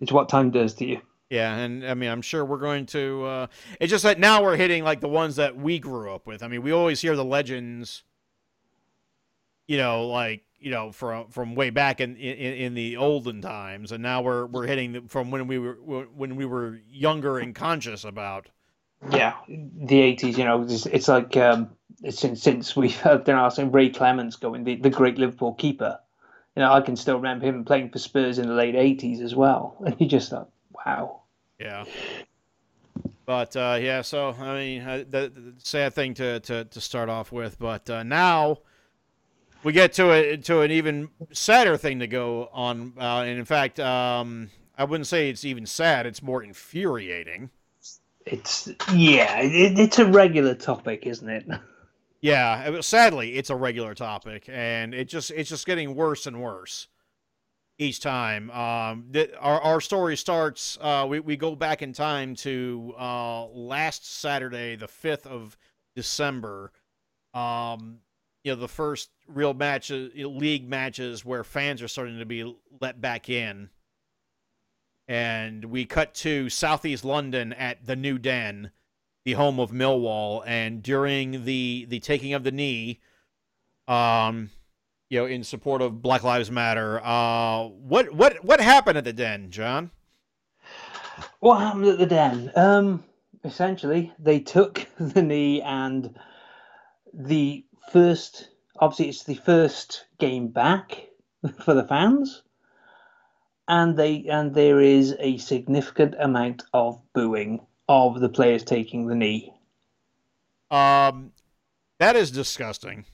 it's 0.00 0.10
what 0.10 0.28
time 0.28 0.50
does 0.50 0.74
to 0.74 0.86
you. 0.86 1.00
Yeah, 1.30 1.56
and 1.56 1.84
I 1.84 1.94
mean, 1.94 2.10
I'm 2.10 2.22
sure 2.22 2.44
we're 2.44 2.58
going 2.58 2.86
to. 2.86 3.24
Uh, 3.24 3.46
it's 3.80 3.90
just 3.90 4.04
that 4.04 4.20
now 4.20 4.42
we're 4.42 4.56
hitting 4.56 4.84
like 4.84 5.00
the 5.00 5.08
ones 5.08 5.36
that 5.36 5.56
we 5.56 5.78
grew 5.80 6.12
up 6.12 6.26
with. 6.26 6.42
I 6.42 6.48
mean, 6.48 6.62
we 6.62 6.70
always 6.70 7.00
hear 7.00 7.16
the 7.16 7.24
legends, 7.24 8.04
you 9.66 9.76
know, 9.76 10.06
like 10.06 10.44
you 10.60 10.70
know 10.70 10.92
from 10.92 11.28
from 11.28 11.56
way 11.56 11.70
back 11.70 12.00
in 12.00 12.16
in, 12.16 12.54
in 12.54 12.74
the 12.74 12.96
olden 12.96 13.40
times, 13.40 13.90
and 13.90 14.02
now 14.02 14.22
we're 14.22 14.46
we're 14.46 14.68
hitting 14.68 15.08
from 15.08 15.32
when 15.32 15.48
we 15.48 15.58
were 15.58 15.74
when 16.14 16.36
we 16.36 16.44
were 16.44 16.78
younger 16.88 17.38
and 17.38 17.54
conscious 17.54 18.04
about. 18.04 18.48
Yeah, 19.10 19.34
the 19.48 20.16
80s. 20.16 20.38
You 20.38 20.44
know, 20.44 20.62
it's, 20.62 20.86
it's 20.86 21.08
like 21.08 21.36
um, 21.36 21.70
since 22.08 22.40
since 22.40 22.76
we've 22.76 22.96
heard 22.96 23.26
saying 23.52 23.72
Ray 23.72 23.90
Clemence 23.90 24.36
going 24.36 24.62
the 24.62 24.76
the 24.76 24.90
great 24.90 25.18
Liverpool 25.18 25.54
keeper. 25.54 25.98
You 26.54 26.62
know, 26.62 26.72
I 26.72 26.80
can 26.80 26.96
still 26.96 27.16
remember 27.16 27.46
him 27.46 27.64
playing 27.64 27.90
for 27.90 27.98
Spurs 27.98 28.38
in 28.38 28.46
the 28.48 28.54
late 28.54 28.74
80s 28.74 29.20
as 29.20 29.34
well, 29.34 29.76
and 29.84 29.94
he 29.98 30.06
just 30.06 30.30
thought 30.30 30.48
Wow. 30.86 31.22
Yeah. 31.58 31.84
But 33.24 33.56
uh, 33.56 33.78
yeah, 33.80 34.02
so 34.02 34.30
I 34.30 34.54
mean, 34.54 34.82
uh, 34.82 34.98
the, 34.98 35.32
the, 35.34 35.54
sad 35.58 35.94
thing 35.94 36.14
to, 36.14 36.38
to, 36.40 36.64
to 36.64 36.80
start 36.80 37.08
off 37.08 37.32
with, 37.32 37.58
but 37.58 37.90
uh, 37.90 38.04
now 38.04 38.58
we 39.64 39.72
get 39.72 39.92
to 39.94 40.12
a 40.12 40.36
to 40.36 40.60
an 40.60 40.70
even 40.70 41.08
sadder 41.32 41.76
thing 41.76 41.98
to 41.98 42.06
go 42.06 42.48
on, 42.52 42.92
uh, 42.96 43.22
and 43.22 43.36
in 43.36 43.44
fact, 43.44 43.80
um, 43.80 44.48
I 44.78 44.84
wouldn't 44.84 45.08
say 45.08 45.28
it's 45.28 45.44
even 45.44 45.66
sad; 45.66 46.06
it's 46.06 46.22
more 46.22 46.44
infuriating. 46.44 47.50
It's 48.24 48.68
yeah, 48.94 49.40
it, 49.40 49.76
it's 49.78 49.98
a 49.98 50.06
regular 50.06 50.54
topic, 50.54 51.06
isn't 51.06 51.28
it? 51.28 51.46
Yeah, 52.22 52.80
sadly, 52.80 53.36
it's 53.36 53.50
a 53.50 53.54
regular 53.54 53.94
topic, 53.94 54.48
and 54.48 54.94
it 54.94 55.04
just 55.04 55.30
it's 55.30 55.50
just 55.50 55.66
getting 55.66 55.94
worse 55.94 56.26
and 56.26 56.40
worse 56.40 56.88
each 57.78 58.00
time. 58.00 58.50
Um, 58.50 59.12
our, 59.38 59.60
our 59.60 59.80
story 59.80 60.16
starts, 60.16 60.78
uh, 60.80 61.06
we, 61.08 61.20
we 61.20 61.36
go 61.36 61.54
back 61.54 61.82
in 61.82 61.92
time 61.92 62.34
to 62.36 62.94
uh, 62.98 63.46
last 63.46 64.20
Saturday, 64.20 64.76
the 64.76 64.86
5th 64.86 65.26
of 65.26 65.56
December. 65.94 66.72
Um, 67.34 67.98
you 68.44 68.52
know, 68.52 68.60
the 68.60 68.68
first 68.68 69.10
real 69.26 69.54
matches, 69.54 70.12
league 70.14 70.68
matches 70.68 71.24
where 71.24 71.44
fans 71.44 71.82
are 71.82 71.88
starting 71.88 72.18
to 72.18 72.26
be 72.26 72.56
let 72.80 73.00
back 73.00 73.28
in. 73.28 73.68
And 75.08 75.66
we 75.66 75.84
cut 75.84 76.14
to 76.14 76.48
Southeast 76.48 77.04
London 77.04 77.52
at 77.52 77.86
the 77.86 77.96
New 77.96 78.18
Den, 78.18 78.70
the 79.24 79.34
home 79.34 79.60
of 79.60 79.70
Millwall. 79.70 80.42
And 80.46 80.82
during 80.82 81.44
the, 81.44 81.86
the 81.88 82.00
taking 82.00 82.32
of 82.34 82.42
the 82.42 82.50
knee, 82.50 83.00
um, 83.86 84.50
you 85.08 85.20
know, 85.20 85.26
in 85.26 85.44
support 85.44 85.82
of 85.82 86.02
Black 86.02 86.22
Lives 86.22 86.50
Matter. 86.50 87.00
Uh, 87.04 87.64
what 87.64 88.12
what 88.12 88.44
what 88.44 88.60
happened 88.60 88.98
at 88.98 89.04
the 89.04 89.12
Den, 89.12 89.50
Jon? 89.50 89.90
What 91.40 91.60
happened 91.60 91.86
at 91.86 91.98
the 91.98 92.06
Den? 92.06 92.52
Um, 92.56 93.04
essentially, 93.44 94.12
they 94.18 94.40
took 94.40 94.86
the 94.98 95.22
knee, 95.22 95.62
and 95.62 96.18
the 97.12 97.64
first, 97.92 98.48
obviously, 98.78 99.08
it's 99.08 99.24
the 99.24 99.34
first 99.34 100.06
game 100.18 100.48
back 100.48 101.06
for 101.64 101.74
the 101.74 101.84
fans, 101.84 102.42
and 103.68 103.96
they 103.96 104.26
and 104.28 104.54
there 104.54 104.80
is 104.80 105.14
a 105.18 105.38
significant 105.38 106.14
amount 106.18 106.64
of 106.72 107.00
booing 107.12 107.64
of 107.88 108.20
the 108.20 108.28
players 108.28 108.64
taking 108.64 109.06
the 109.06 109.14
knee. 109.14 109.52
Um, 110.68 111.30
that 112.00 112.16
is 112.16 112.32
disgusting 112.32 113.04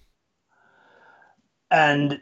and 1.72 2.20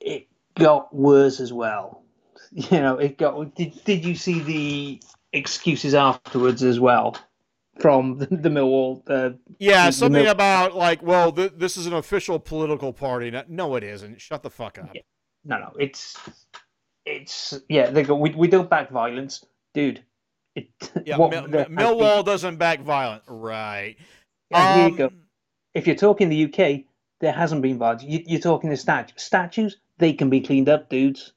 it 0.00 0.28
got 0.56 0.94
worse 0.94 1.40
as 1.40 1.52
well. 1.52 2.02
You 2.56 2.78
know, 2.78 2.98
it 2.98 3.18
got. 3.18 3.56
Did 3.56 3.82
Did 3.84 4.04
you 4.04 4.14
see 4.14 4.38
the 4.38 5.02
excuses 5.32 5.92
afterwards 5.92 6.62
as 6.62 6.78
well 6.78 7.16
from 7.80 8.18
the, 8.18 8.26
the 8.26 8.48
Millwall? 8.48 9.02
Uh, 9.08 9.30
yeah, 9.58 9.86
the, 9.86 9.92
something 9.92 10.18
the 10.18 10.22
Mill- 10.26 10.30
about 10.30 10.76
like, 10.76 11.02
well, 11.02 11.32
th- 11.32 11.54
this 11.56 11.76
is 11.76 11.86
an 11.86 11.94
official 11.94 12.38
political 12.38 12.92
party. 12.92 13.32
No, 13.48 13.74
it 13.74 13.82
isn't. 13.82 14.20
Shut 14.20 14.44
the 14.44 14.50
fuck 14.50 14.78
up. 14.78 14.90
Yeah. 14.94 15.00
No, 15.44 15.58
no, 15.58 15.72
it's 15.80 16.16
it's 17.04 17.58
yeah. 17.68 17.90
They 17.90 18.04
go. 18.04 18.14
We 18.14 18.30
we 18.30 18.46
don't 18.46 18.70
back 18.70 18.90
violence, 18.90 19.44
dude. 19.72 20.04
It, 20.54 20.68
yeah, 21.04 21.16
what, 21.16 21.32
Millwall 21.32 22.24
doesn't 22.24 22.56
back 22.56 22.82
violence, 22.82 23.24
right? 23.26 23.96
Um, 24.52 24.78
here 24.78 24.88
you 24.90 24.96
go. 24.96 25.06
Um, 25.06 25.22
if 25.74 25.88
you're 25.88 25.96
talking 25.96 26.28
the 26.28 26.44
UK, 26.44 26.84
there 27.20 27.32
hasn't 27.32 27.62
been 27.62 27.78
violence. 27.78 28.04
You, 28.04 28.36
are 28.36 28.40
talking 28.40 28.70
the 28.70 28.76
statues. 28.76 29.22
Statues, 29.22 29.76
they 29.98 30.12
can 30.12 30.30
be 30.30 30.40
cleaned 30.40 30.68
up, 30.68 30.88
dudes. 30.88 31.32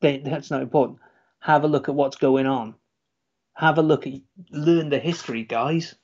They, 0.00 0.18
that's 0.18 0.50
not 0.50 0.62
important. 0.62 0.98
Have 1.40 1.64
a 1.64 1.68
look 1.68 1.88
at 1.88 1.94
what's 1.94 2.16
going 2.16 2.46
on. 2.46 2.74
Have 3.54 3.78
a 3.78 3.82
look 3.82 4.06
at, 4.06 4.14
learn 4.50 4.88
the 4.88 4.98
history, 4.98 5.44
guys. 5.44 5.94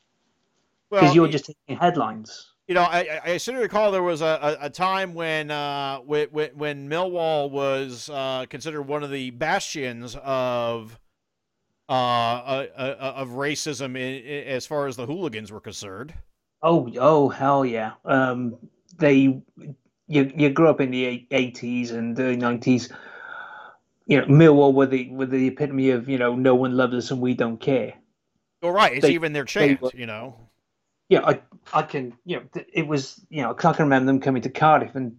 Because 0.90 1.06
well, 1.06 1.14
you're 1.14 1.28
just 1.28 1.46
taking 1.46 1.80
headlines. 1.80 2.52
You 2.68 2.74
know, 2.74 2.82
I, 2.82 3.20
I 3.24 3.36
seem 3.36 3.54
to 3.54 3.60
recall 3.60 3.92
there 3.92 4.02
was 4.02 4.22
a, 4.22 4.56
a, 4.60 4.66
a 4.66 4.70
time 4.70 5.14
when, 5.14 5.50
uh, 5.50 5.98
when 5.98 6.28
when 6.28 6.88
Millwall 6.88 7.48
was 7.48 8.10
uh, 8.10 8.46
considered 8.48 8.82
one 8.82 9.04
of 9.04 9.10
the 9.10 9.30
bastions 9.30 10.16
of 10.22 10.98
uh, 11.88 11.92
uh, 11.92 12.66
uh 12.76 13.12
of 13.16 13.28
racism 13.30 13.90
in, 13.90 14.24
in, 14.24 14.48
as 14.48 14.66
far 14.66 14.88
as 14.88 14.96
the 14.96 15.06
hooligans 15.06 15.52
were 15.52 15.60
concerned. 15.60 16.12
Oh, 16.60 16.90
oh, 16.98 17.28
hell 17.28 17.64
yeah! 17.64 17.92
Um, 18.04 18.56
they 18.98 19.42
you 20.08 20.32
you 20.36 20.50
grew 20.50 20.68
up 20.68 20.80
in 20.80 20.90
the 20.90 21.26
eighties 21.30 21.90
and 21.90 22.18
early 22.18 22.36
nineties. 22.36 22.92
You 24.06 24.20
know, 24.20 24.26
Millwall 24.26 24.72
were 24.72 24.86
the 24.86 25.10
were 25.10 25.26
the 25.26 25.48
epitome 25.48 25.90
of 25.90 26.08
you 26.08 26.18
know 26.18 26.34
no 26.34 26.54
one 26.54 26.76
loves 26.76 26.94
us 26.94 27.10
and 27.10 27.20
we 27.20 27.34
don't 27.34 27.58
care. 27.58 27.94
Well, 28.62 28.72
right, 28.72 28.92
it's 28.92 29.02
they, 29.02 29.12
even 29.12 29.32
their 29.32 29.44
chant, 29.44 29.80
were, 29.80 29.90
you 29.94 30.06
know. 30.06 30.48
Yeah, 31.08 31.24
I 31.24 31.40
I 31.72 31.82
can 31.82 32.14
you 32.24 32.36
know 32.36 32.62
it 32.72 32.86
was 32.86 33.20
you 33.28 33.42
know 33.42 33.50
I 33.50 33.54
can 33.54 33.74
remember 33.78 34.06
them 34.06 34.20
coming 34.20 34.42
to 34.42 34.50
Cardiff 34.50 34.94
and 34.94 35.16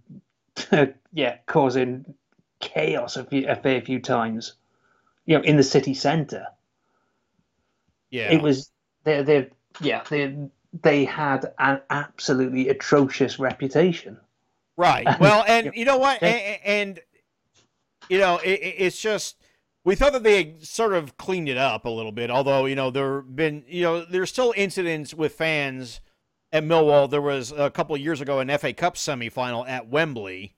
yeah 1.13 1.37
causing 1.45 2.13
chaos 2.59 3.17
a, 3.17 3.23
few, 3.23 3.47
a 3.47 3.55
fair 3.55 3.81
few 3.81 3.99
times. 3.99 4.53
You 5.25 5.37
know, 5.37 5.43
in 5.43 5.57
the 5.57 5.63
city 5.63 5.93
centre. 5.93 6.47
Yeah, 8.09 8.31
it 8.31 8.41
was 8.41 8.71
they're 9.03 9.23
they're 9.23 9.49
yeah 9.81 10.03
they 10.09 10.49
they 10.81 11.05
had 11.05 11.53
an 11.59 11.81
absolutely 11.89 12.69
atrocious 12.69 13.39
reputation. 13.39 14.17
Right. 14.75 15.07
Well, 15.19 15.43
and 15.47 15.71
you 15.75 15.85
know 15.85 15.97
what? 15.97 16.21
And, 16.21 16.59
and 16.63 16.99
you 18.09 18.19
know, 18.19 18.37
it, 18.37 18.59
it's 18.61 19.01
just 19.01 19.37
we 19.83 19.95
thought 19.95 20.13
that 20.13 20.23
they 20.23 20.37
had 20.43 20.63
sort 20.63 20.93
of 20.93 21.17
cleaned 21.17 21.49
it 21.49 21.57
up 21.57 21.85
a 21.85 21.89
little 21.89 22.11
bit. 22.11 22.29
Although 22.29 22.65
you 22.65 22.75
know 22.75 22.91
there 22.91 23.21
been 23.21 23.63
you 23.67 23.83
know 23.83 24.05
there's 24.05 24.29
still 24.29 24.53
incidents 24.55 25.13
with 25.13 25.33
fans 25.33 26.01
at 26.51 26.63
Millwall. 26.63 27.09
There 27.09 27.21
was 27.21 27.51
a 27.51 27.69
couple 27.69 27.95
of 27.95 28.01
years 28.01 28.21
ago 28.21 28.39
an 28.39 28.55
FA 28.57 28.73
Cup 28.73 28.95
semifinal 28.95 29.67
at 29.67 29.87
Wembley. 29.87 30.53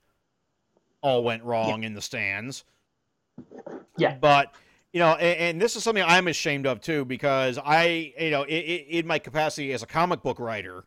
All 1.02 1.24
went 1.24 1.44
wrong 1.44 1.82
yeah. 1.82 1.86
in 1.86 1.94
the 1.94 2.02
stands. 2.02 2.64
Yeah. 3.96 4.16
But 4.20 4.52
you 4.92 5.00
know, 5.00 5.12
and, 5.12 5.38
and, 5.38 5.62
this 5.62 5.76
is 5.76 5.84
something 5.84 6.04
I'm 6.04 6.28
ashamed 6.28 6.66
of 6.66 6.80
too, 6.80 7.04
because 7.04 7.58
I, 7.64 8.12
you 8.18 8.30
know, 8.30 8.44
in, 8.44 8.62
in 8.62 9.06
my 9.06 9.18
capacity 9.18 9.72
as 9.72 9.82
a 9.82 9.86
comic 9.86 10.22
book 10.22 10.40
writer, 10.40 10.84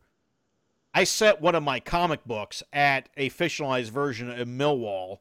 I 0.93 1.05
set 1.05 1.41
one 1.41 1.55
of 1.55 1.63
my 1.63 1.79
comic 1.79 2.25
books 2.25 2.61
at 2.71 3.09
a 3.17 3.29
fictionalized 3.29 3.89
version 3.89 4.29
of 4.29 4.47
Millwall, 4.47 5.19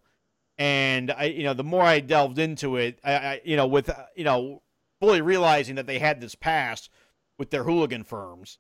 and 0.59 1.11
I, 1.11 1.25
you 1.25 1.45
know, 1.45 1.55
the 1.55 1.65
more 1.65 1.83
I 1.83 2.01
delved 2.01 2.39
into 2.39 2.77
it, 2.77 2.99
I, 3.05 3.12
I 3.12 3.41
you 3.45 3.57
know, 3.57 3.67
with, 3.67 3.91
you 4.17 4.25
know, 4.25 4.62
fully 5.01 5.21
realizing 5.21 5.77
that 5.77 5.87
they 5.87 5.99
had 5.99 6.21
this 6.21 6.35
past 6.35 6.91
with 7.39 7.51
their 7.51 7.65
hooligan 7.65 8.05
firms, 8.05 8.59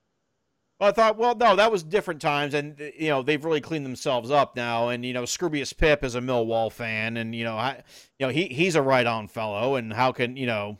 I 0.82 0.92
thought, 0.92 1.16
well, 1.16 1.34
no, 1.34 1.54
that 1.56 1.70
was 1.70 1.82
different 1.82 2.20
times, 2.20 2.54
and 2.54 2.78
you 2.98 3.08
know 3.08 3.22
they've 3.22 3.44
really 3.44 3.60
cleaned 3.60 3.86
themselves 3.86 4.30
up 4.30 4.56
now. 4.56 4.88
And 4.88 5.04
you 5.04 5.12
know, 5.12 5.22
Scroobius 5.22 5.76
Pip 5.76 6.02
is 6.02 6.14
a 6.14 6.20
Millwall 6.20 6.72
fan, 6.72 7.16
and 7.16 7.34
you 7.34 7.44
know, 7.44 7.56
I, 7.56 7.82
you 8.18 8.26
know, 8.26 8.32
he 8.32 8.46
he's 8.46 8.74
a 8.74 8.82
right 8.82 9.06
on 9.06 9.28
fellow, 9.28 9.76
and 9.76 9.92
how 9.92 10.12
can 10.12 10.36
you 10.36 10.46
know, 10.46 10.78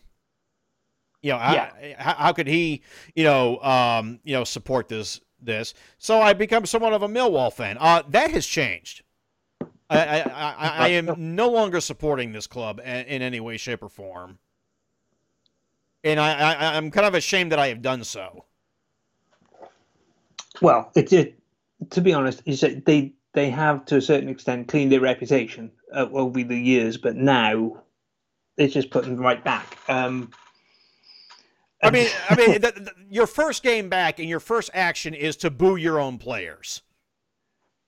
you 1.21 1.33
know, 1.33 1.39
yeah. 1.39 1.95
how, 1.99 2.15
how 2.15 2.33
could 2.33 2.47
he, 2.47 2.83
you 3.15 3.25
know, 3.25 3.59
um, 3.63 4.19
you 4.25 4.33
know, 4.33 4.45
support 4.45 4.89
this 4.89 5.21
this? 5.41 5.75
So 5.99 6.21
I 6.21 6.33
become 6.33 6.67
somewhat 6.67 6.93
of 6.93 7.03
a 7.03 7.09
Millwall 7.09 7.53
fan. 7.53 7.77
Uh, 7.79 8.03
that 8.09 8.31
has 8.33 8.47
changed. 8.47 9.03
I, 9.89 9.99
I, 9.99 10.21
I, 10.21 10.57
I 10.79 10.89
am 10.89 11.15
no 11.37 11.49
longer 11.51 11.81
supporting 11.81 12.33
this 12.33 12.47
club 12.47 12.81
in, 12.81 12.87
in 12.87 13.23
any 13.23 13.41
way, 13.41 13.57
shape, 13.57 13.83
or 13.83 13.89
form, 13.89 14.39
and 16.03 16.19
I, 16.19 16.55
I, 16.55 16.77
I'm 16.77 16.91
kind 16.91 17.07
of 17.07 17.15
ashamed 17.15 17.53
that 17.53 17.59
I 17.59 17.69
have 17.69 17.83
done 17.83 18.03
so. 18.05 18.47
Well, 20.63 20.91
it, 20.95 21.13
it 21.13 21.39
to 21.91 22.01
be 22.01 22.15
honest, 22.15 22.43
is 22.47 22.61
that 22.61 22.87
they 22.87 23.13
they 23.35 23.51
have 23.51 23.85
to 23.87 23.97
a 23.97 24.01
certain 24.01 24.29
extent 24.29 24.69
cleaned 24.69 24.93
their 24.93 25.01
reputation 25.01 25.71
uh, 25.95 26.07
over 26.13 26.43
the 26.43 26.59
years, 26.59 26.97
but 26.97 27.17
now 27.17 27.83
it's 28.57 28.75
just 28.75 28.91
putting 28.91 29.17
them 29.17 29.25
right 29.25 29.43
back. 29.43 29.79
Um, 29.89 30.31
I 31.83 31.91
mean, 31.91 32.09
I 32.31 32.37
mean, 32.37 32.53
the, 32.61 32.73
the, 32.73 32.93
your 33.11 33.27
first 33.27 33.63
game 33.63 33.89
back 33.89 34.19
and 34.19 34.29
your 34.29 34.41
first 34.41 34.71
action 34.73 35.15
is 35.15 35.37
to 35.39 35.51
boo 35.51 35.77
your 35.77 35.99
own 35.99 36.19
players. 36.19 36.83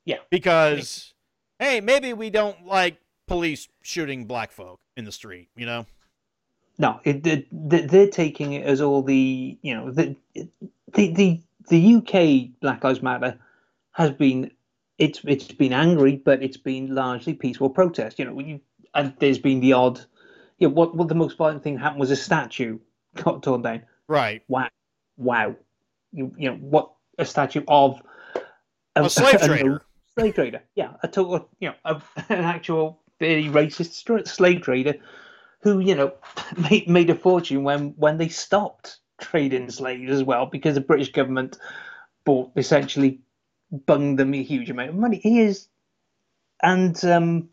Yeah, 0.04 0.18
because 0.30 1.14
hey, 1.58 1.80
maybe 1.80 2.12
we 2.12 2.30
don't 2.30 2.66
like 2.66 2.98
police 3.26 3.68
shooting 3.82 4.26
black 4.26 4.52
folk 4.52 4.80
in 4.96 5.04
the 5.04 5.12
street, 5.12 5.48
you 5.56 5.64
know. 5.64 5.86
No, 6.76 7.00
it, 7.04 7.24
it, 7.26 7.46
they're 7.52 8.08
taking 8.08 8.54
it 8.54 8.66
as 8.66 8.80
all 8.80 9.02
the 9.02 9.56
you 9.62 9.74
know 9.74 9.90
the 9.90 10.16
the 10.92 11.12
the, 11.12 11.40
the 11.68 11.96
UK 11.96 12.60
Black 12.60 12.84
Lives 12.84 13.02
Matter 13.02 13.38
has 13.92 14.10
been 14.10 14.50
it's 14.98 15.20
it's 15.24 15.48
been 15.48 15.72
angry, 15.72 16.16
but 16.16 16.42
it's 16.42 16.56
been 16.56 16.94
largely 16.94 17.34
peaceful 17.34 17.70
protest. 17.70 18.18
You 18.18 18.26
know, 18.26 18.38
you, 18.38 18.60
and 18.94 19.14
there's 19.18 19.38
been 19.38 19.60
the 19.60 19.72
odd. 19.72 20.00
You 20.58 20.68
know, 20.68 20.74
what 20.74 20.94
what 20.94 21.08
the 21.08 21.14
most 21.14 21.36
violent 21.36 21.62
thing 21.62 21.78
happened 21.78 22.00
was 22.00 22.10
a 22.10 22.16
statue 22.16 22.78
got 23.16 23.42
torn 23.42 23.62
down. 23.62 23.82
Right. 24.08 24.42
Wow. 24.48 24.68
Wow. 25.16 25.56
You 26.12 26.32
you 26.38 26.50
know 26.50 26.56
what 26.56 26.92
a 27.18 27.24
statue 27.24 27.64
of 27.66 28.00
a, 28.96 29.04
a 29.04 29.10
slave 29.10 29.40
trader. 29.42 29.76
A 29.76 30.20
slave 30.20 30.34
trader. 30.34 30.62
Yeah, 30.74 30.92
a 31.02 31.08
total 31.08 31.48
you 31.58 31.70
know 31.70 31.74
a, 31.84 32.00
an 32.28 32.44
actual 32.44 33.00
very 33.18 33.44
racist 33.44 34.26
slave 34.26 34.62
trader 34.62 34.94
who 35.60 35.80
you 35.80 35.94
know 35.94 36.12
made 36.70 36.88
made 36.88 37.10
a 37.10 37.14
fortune 37.14 37.64
when 37.64 37.90
when 37.96 38.18
they 38.18 38.28
stopped 38.28 38.98
trading 39.20 39.70
slaves 39.70 40.10
as 40.10 40.22
well 40.22 40.46
because 40.46 40.74
the 40.74 40.80
British 40.80 41.12
government 41.12 41.58
bought 42.24 42.50
essentially 42.56 43.20
bunged 43.86 44.18
them 44.18 44.34
a 44.34 44.42
huge 44.42 44.70
amount 44.70 44.90
of 44.90 44.96
money. 44.96 45.18
He 45.18 45.40
is, 45.40 45.68
and 46.62 47.02
um, 47.04 47.48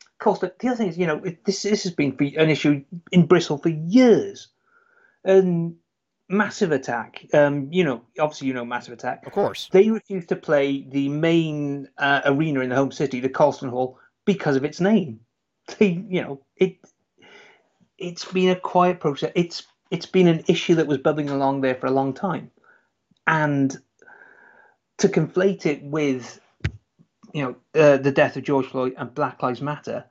of 0.00 0.18
course, 0.18 0.38
the, 0.40 0.52
the 0.58 0.68
other 0.68 0.76
thing 0.76 0.88
is, 0.88 0.98
you 0.98 1.06
know, 1.06 1.22
this 1.44 1.62
this 1.62 1.84
has 1.84 1.92
been 1.92 2.16
an 2.38 2.50
issue 2.50 2.84
in 3.12 3.26
Bristol 3.26 3.58
for 3.58 3.68
years, 3.68 4.48
and 5.24 5.76
Massive 6.28 6.72
Attack. 6.72 7.26
Um, 7.34 7.68
you 7.72 7.84
know, 7.84 8.02
obviously, 8.18 8.48
you 8.48 8.54
know 8.54 8.64
Massive 8.64 8.94
Attack. 8.94 9.26
Of 9.26 9.32
course, 9.32 9.68
they 9.72 9.90
refused 9.90 10.28
to 10.30 10.36
play 10.36 10.86
the 10.88 11.08
main 11.08 11.88
uh, 11.98 12.22
arena 12.24 12.60
in 12.60 12.70
the 12.70 12.76
home 12.76 12.92
city, 12.92 13.20
the 13.20 13.28
Colston 13.28 13.68
Hall, 13.68 13.98
because 14.24 14.56
of 14.56 14.64
its 14.64 14.80
name. 14.80 15.20
They, 15.78 16.04
you 16.10 16.20
know, 16.20 16.42
it 16.56 16.76
it's 17.96 18.24
been 18.26 18.50
a 18.50 18.60
quiet 18.60 19.00
process. 19.00 19.32
It's 19.34 19.62
it's 19.90 20.06
been 20.06 20.28
an 20.28 20.44
issue 20.48 20.76
that 20.76 20.86
was 20.86 20.98
bubbling 20.98 21.30
along 21.30 21.60
there 21.60 21.74
for 21.74 21.86
a 21.86 21.92
long 21.92 22.14
time, 22.14 22.50
and 23.26 23.76
to 24.98 25.08
conflate 25.08 25.66
it 25.66 25.82
with, 25.82 26.40
you 27.32 27.42
know, 27.42 27.56
uh, 27.80 27.96
the 27.96 28.12
death 28.12 28.36
of 28.36 28.44
George 28.44 28.66
Floyd 28.66 28.94
and 28.96 29.14
Black 29.14 29.42
Lives 29.42 29.60
Matter, 29.60 30.04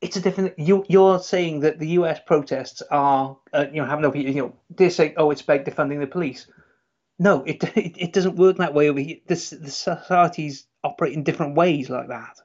it's 0.00 0.16
a 0.16 0.20
different. 0.20 0.58
You 0.58 0.84
you're 0.88 1.18
saying 1.18 1.60
that 1.60 1.78
the 1.78 1.88
U.S. 1.88 2.20
protests 2.24 2.82
are, 2.90 3.38
uh, 3.52 3.66
you 3.72 3.80
know, 3.80 3.86
having 3.86 4.02
no, 4.02 4.14
you 4.14 4.34
know, 4.34 4.54
they're 4.70 4.90
saying, 4.90 5.14
oh, 5.16 5.30
it's 5.30 5.40
about 5.40 5.64
defunding 5.64 6.00
the 6.00 6.06
police. 6.06 6.46
No, 7.18 7.42
it 7.44 7.62
it, 7.76 7.96
it 7.96 8.12
doesn't 8.12 8.36
work 8.36 8.58
that 8.58 8.74
way 8.74 8.90
over 8.90 9.00
here. 9.00 9.18
This 9.26 9.50
the 9.50 9.70
societies 9.70 10.66
operate 10.82 11.14
in 11.14 11.24
different 11.24 11.56
ways 11.56 11.88
like 11.88 12.08
that. 12.08 12.38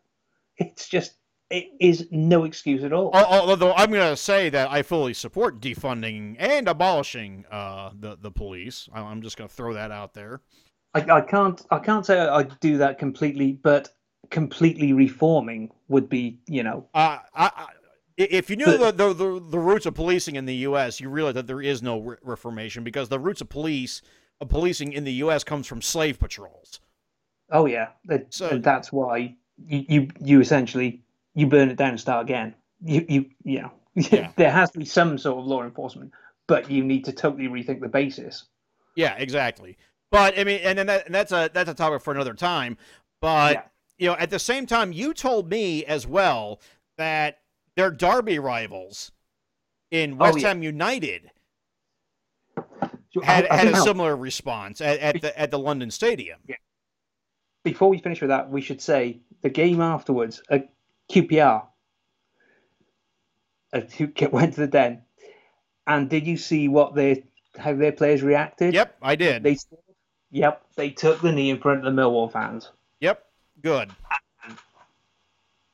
It's 0.57 0.87
just 0.87 1.13
it 1.49 1.69
is 1.79 2.07
no 2.11 2.43
excuse 2.43 2.83
at 2.83 2.93
all. 2.93 3.11
Although 3.13 3.73
I'm 3.73 3.91
going 3.91 4.09
to 4.09 4.17
say 4.17 4.49
that 4.49 4.69
I 4.69 4.83
fully 4.83 5.13
support 5.13 5.59
defunding 5.59 6.35
and 6.39 6.67
abolishing 6.67 7.45
uh, 7.51 7.91
the 7.99 8.17
the 8.21 8.31
police. 8.31 8.87
I'm 8.93 9.21
just 9.21 9.37
going 9.37 9.49
to 9.49 9.55
throw 9.55 9.73
that 9.73 9.91
out 9.91 10.13
there. 10.13 10.41
I, 10.93 11.01
I 11.01 11.21
can't 11.21 11.61
I 11.71 11.79
can't 11.79 12.05
say 12.05 12.19
I 12.19 12.43
do 12.43 12.77
that 12.77 12.99
completely, 12.99 13.53
but 13.53 13.89
completely 14.29 14.93
reforming 14.93 15.71
would 15.87 16.09
be 16.09 16.39
you 16.47 16.63
know. 16.63 16.85
Uh, 16.93 17.17
I, 17.33 17.51
I, 17.55 17.67
if 18.17 18.49
you 18.49 18.57
knew 18.57 18.65
but, 18.65 18.97
the, 18.97 19.13
the, 19.13 19.39
the 19.39 19.59
roots 19.59 19.85
of 19.85 19.93
policing 19.93 20.35
in 20.35 20.45
the 20.45 20.55
U.S., 20.55 20.99
you 20.99 21.09
realize 21.09 21.35
that 21.35 21.47
there 21.47 21.61
is 21.61 21.81
no 21.81 22.01
re- 22.01 22.17
reformation 22.21 22.83
because 22.83 23.07
the 23.07 23.19
roots 23.19 23.39
of 23.39 23.47
police 23.47 24.01
of 24.41 24.49
policing 24.49 24.91
in 24.91 25.05
the 25.05 25.13
U.S. 25.13 25.43
comes 25.43 25.67
from 25.67 25.81
slave 25.81 26.19
patrols. 26.19 26.81
Oh 27.49 27.65
yeah, 27.65 27.89
so, 28.29 28.59
that's 28.59 28.91
why 28.91 29.35
you, 29.57 29.85
you 29.87 30.07
you 30.19 30.41
essentially 30.41 31.01
you 31.39 31.47
burn 31.47 31.69
it 31.69 31.77
down 31.77 31.91
and 31.91 31.99
start 31.99 32.25
again. 32.25 32.53
You 32.83 33.05
you 33.07 33.25
you 33.43 33.61
know 33.61 33.71
yeah. 33.95 34.31
there 34.35 34.51
has 34.51 34.71
to 34.71 34.79
be 34.79 34.85
some 34.85 35.17
sort 35.17 35.39
of 35.39 35.45
law 35.45 35.63
enforcement, 35.63 36.11
but 36.47 36.69
you 36.69 36.83
need 36.83 37.05
to 37.05 37.13
totally 37.13 37.47
rethink 37.47 37.79
the 37.79 37.87
basis. 37.87 38.45
Yeah, 38.95 39.15
exactly. 39.17 39.77
But 40.11 40.37
I 40.37 40.43
mean, 40.43 40.59
and 40.63 40.77
then 40.77 40.87
that, 40.87 41.05
and 41.05 41.15
that's 41.15 41.31
a 41.31 41.49
that's 41.53 41.69
a 41.69 41.73
topic 41.73 42.01
for 42.01 42.11
another 42.11 42.33
time. 42.33 42.77
But 43.21 43.53
yeah. 43.53 43.61
you 43.97 44.07
know, 44.07 44.17
at 44.17 44.31
the 44.31 44.39
same 44.39 44.65
time, 44.65 44.91
you 44.91 45.13
told 45.13 45.49
me 45.49 45.85
as 45.85 46.05
well 46.05 46.59
that 46.97 47.39
their 47.77 47.91
derby 47.91 48.39
rivals 48.39 49.11
in 49.91 50.13
oh, 50.13 50.15
West 50.17 50.37
oh, 50.37 50.41
yeah. 50.41 50.47
Ham 50.49 50.61
United 50.61 51.31
had, 53.23 53.47
I, 53.47 53.53
I 53.53 53.57
had 53.57 53.67
a 53.73 53.77
similar 53.77 54.17
response 54.17 54.81
at, 54.81 54.99
at 54.99 55.21
the 55.21 55.39
at 55.39 55.51
the 55.51 55.59
London 55.59 55.89
Stadium. 55.89 56.39
Yeah. 56.47 56.55
Before 57.63 57.89
we 57.89 57.99
finish 57.99 58.19
with 58.19 58.29
that, 58.29 58.49
we 58.49 58.61
should 58.61 58.81
say 58.81 59.19
the 59.41 59.49
game 59.49 59.81
afterwards 59.81 60.41
QPR 61.11 61.65
went 64.31 64.53
to 64.53 64.61
the 64.61 64.67
den. 64.67 65.01
And 65.87 66.09
did 66.09 66.27
you 66.27 66.37
see 66.37 66.67
what 66.67 66.95
they 66.95 67.23
how 67.57 67.73
their 67.73 67.91
players 67.91 68.21
reacted? 68.21 68.73
Yep, 68.73 68.97
I 69.01 69.15
did. 69.15 69.43
They 69.43 69.57
Yep, 70.31 70.63
they 70.75 70.91
took 70.91 71.21
the 71.21 71.31
knee 71.31 71.49
in 71.49 71.59
front 71.59 71.85
of 71.85 71.95
the 71.95 72.01
Millwall 72.01 72.31
fans. 72.31 72.71
Yep, 72.99 73.25
good. 73.61 73.89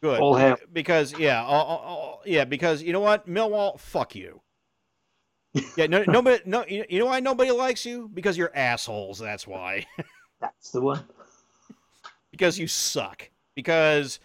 Good. 0.02 0.20
All 0.20 0.36
hail. 0.36 0.58
Because 0.72 1.18
yeah, 1.18 1.44
all, 1.44 1.66
all, 1.66 2.22
yeah, 2.26 2.46
because 2.46 2.82
you 2.82 2.94
know 2.94 3.00
what, 3.00 3.28
Millwall, 3.28 3.80
fuck 3.80 4.16
you. 4.16 4.42
Yeah, 5.78 5.88
no, 5.88 6.04
nobody, 6.04 6.42
no, 6.46 6.66
you 6.68 7.00
know 7.00 7.06
why 7.06 7.22
nobody 7.22 7.52
likes 7.52 7.86
you? 7.86 8.10
Because 8.14 8.38
you're 8.38 8.52
assholes. 8.56 9.20
That's 9.20 9.48
why. 9.48 9.86
that's 10.42 10.72
the 10.72 10.82
one. 10.82 11.04
because 12.32 12.60
you 12.60 12.68
suck. 12.68 13.30
Because 13.56 14.20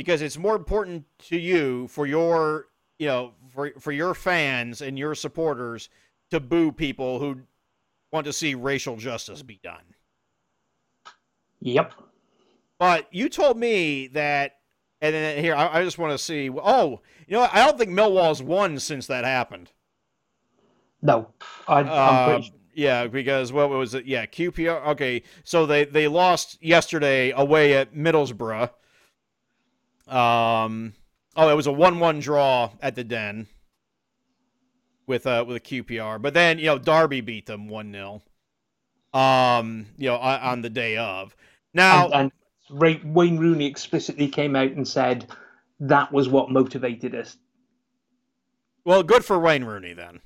because 0.00 0.22
it's 0.22 0.38
more 0.38 0.56
important 0.56 1.04
to 1.18 1.38
you 1.38 1.86
for 1.88 2.06
your 2.06 2.68
you 2.98 3.06
know 3.06 3.32
for 3.50 3.70
for 3.78 3.92
your 3.92 4.14
fans 4.14 4.80
and 4.80 4.98
your 4.98 5.14
supporters 5.14 5.90
to 6.30 6.40
boo 6.40 6.72
people 6.72 7.18
who 7.18 7.40
want 8.10 8.24
to 8.24 8.32
see 8.32 8.54
racial 8.54 8.96
justice 8.96 9.42
be 9.42 9.60
done. 9.62 9.82
Yep. 11.60 11.92
But 12.78 13.08
you 13.10 13.28
told 13.28 13.58
me 13.58 14.06
that, 14.14 14.56
and 15.02 15.14
then 15.14 15.44
here 15.44 15.54
I, 15.54 15.80
I 15.80 15.84
just 15.84 15.98
want 15.98 16.12
to 16.12 16.18
see. 16.18 16.48
Oh, 16.48 17.02
you 17.26 17.36
know. 17.36 17.46
I 17.52 17.66
don't 17.66 17.76
think 17.76 17.90
Millwall's 17.90 18.42
won 18.42 18.78
since 18.78 19.06
that 19.08 19.26
happened. 19.26 19.70
No, 21.02 21.28
I, 21.68 21.80
am 21.80 21.88
uh, 21.90 22.26
pretty. 22.26 22.54
Yeah, 22.72 23.06
because 23.06 23.52
what 23.52 23.68
was 23.68 23.92
it? 23.92 24.06
Yeah, 24.06 24.24
QPR. 24.24 24.86
Okay, 24.92 25.24
so 25.44 25.66
they 25.66 25.84
they 25.84 26.08
lost 26.08 26.56
yesterday 26.62 27.32
away 27.32 27.74
at 27.74 27.94
Middlesbrough. 27.94 28.70
Um, 30.10 30.94
oh, 31.36 31.48
it 31.48 31.54
was 31.54 31.66
a 31.66 31.72
one-one 31.72 32.20
draw 32.20 32.70
at 32.82 32.94
the 32.94 33.04
Den 33.04 33.46
with 35.06 35.26
uh 35.26 35.44
with 35.46 35.56
a 35.56 35.60
QPR. 35.60 36.20
But 36.20 36.34
then 36.34 36.58
you 36.58 36.66
know 36.66 36.78
Derby 36.78 37.20
beat 37.20 37.46
them 37.46 37.68
one 37.68 37.92
0 37.92 38.22
Um, 39.12 39.86
you 39.96 40.08
know 40.08 40.16
on, 40.16 40.62
the 40.62 40.70
day 40.70 40.96
of. 40.96 41.36
Now 41.74 42.08
and, 42.10 42.32
and 42.70 43.04
Wayne 43.14 43.38
Rooney 43.38 43.66
explicitly 43.66 44.28
came 44.28 44.56
out 44.56 44.70
and 44.72 44.86
said 44.86 45.26
that 45.80 46.12
was 46.12 46.28
what 46.28 46.50
motivated 46.50 47.14
us. 47.14 47.36
Well, 48.84 49.02
good 49.02 49.24
for 49.24 49.38
Wayne 49.38 49.64
Rooney 49.64 49.92
then. 49.92 50.20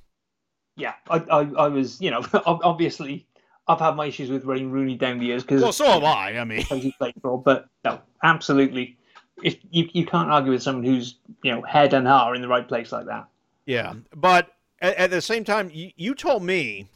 Yeah, 0.77 0.93
I 1.09 1.17
I, 1.17 1.39
I 1.57 1.67
was 1.67 1.99
you 1.99 2.11
know 2.11 2.25
obviously 2.45 3.27
I've 3.67 3.79
had 3.79 3.95
my 3.95 4.05
issues 4.05 4.29
with 4.29 4.45
Wayne 4.45 4.69
Rooney 4.69 4.95
down 4.95 5.17
the 5.17 5.25
years 5.25 5.43
because 5.43 5.61
well, 5.61 5.71
so 5.71 5.85
have 5.85 6.03
I. 6.03 6.37
I 6.37 6.43
mean, 6.43 6.61
he 6.69 6.93
played 6.97 7.15
for, 7.21 7.41
but 7.41 7.67
no, 7.83 8.01
absolutely. 8.23 8.97
If 9.43 9.57
you 9.69 9.89
you 9.93 10.05
can't 10.05 10.31
argue 10.31 10.51
with 10.51 10.63
someone 10.63 10.85
who's 10.85 11.15
you 11.43 11.51
know 11.51 11.61
head 11.61 11.93
and 11.93 12.07
heart 12.07 12.35
in 12.35 12.41
the 12.41 12.47
right 12.47 12.67
place 12.67 12.91
like 12.91 13.05
that. 13.05 13.27
Yeah, 13.65 13.93
but 14.15 14.53
at, 14.79 14.95
at 14.95 15.11
the 15.11 15.21
same 15.21 15.43
time, 15.43 15.69
you, 15.73 15.91
you 15.95 16.15
told 16.15 16.43
me 16.43 16.87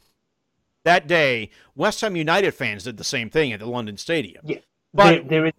that 0.84 1.08
day 1.08 1.50
West 1.76 2.02
Ham 2.02 2.16
United 2.16 2.52
fans 2.52 2.84
did 2.84 2.98
the 2.98 3.04
same 3.04 3.30
thing 3.30 3.52
at 3.52 3.60
the 3.60 3.66
London 3.66 3.98
Stadium. 3.98 4.44
Yeah, 4.46 4.60
but 4.94 5.10
there, 5.10 5.24
there 5.24 5.46
is 5.48 5.54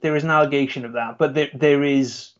there 0.00 0.16
is 0.16 0.24
an 0.24 0.30
allegation 0.30 0.84
of 0.84 0.92
that, 0.92 1.18
but 1.18 1.34
there 1.34 1.50
there 1.54 1.82
is 1.84 2.30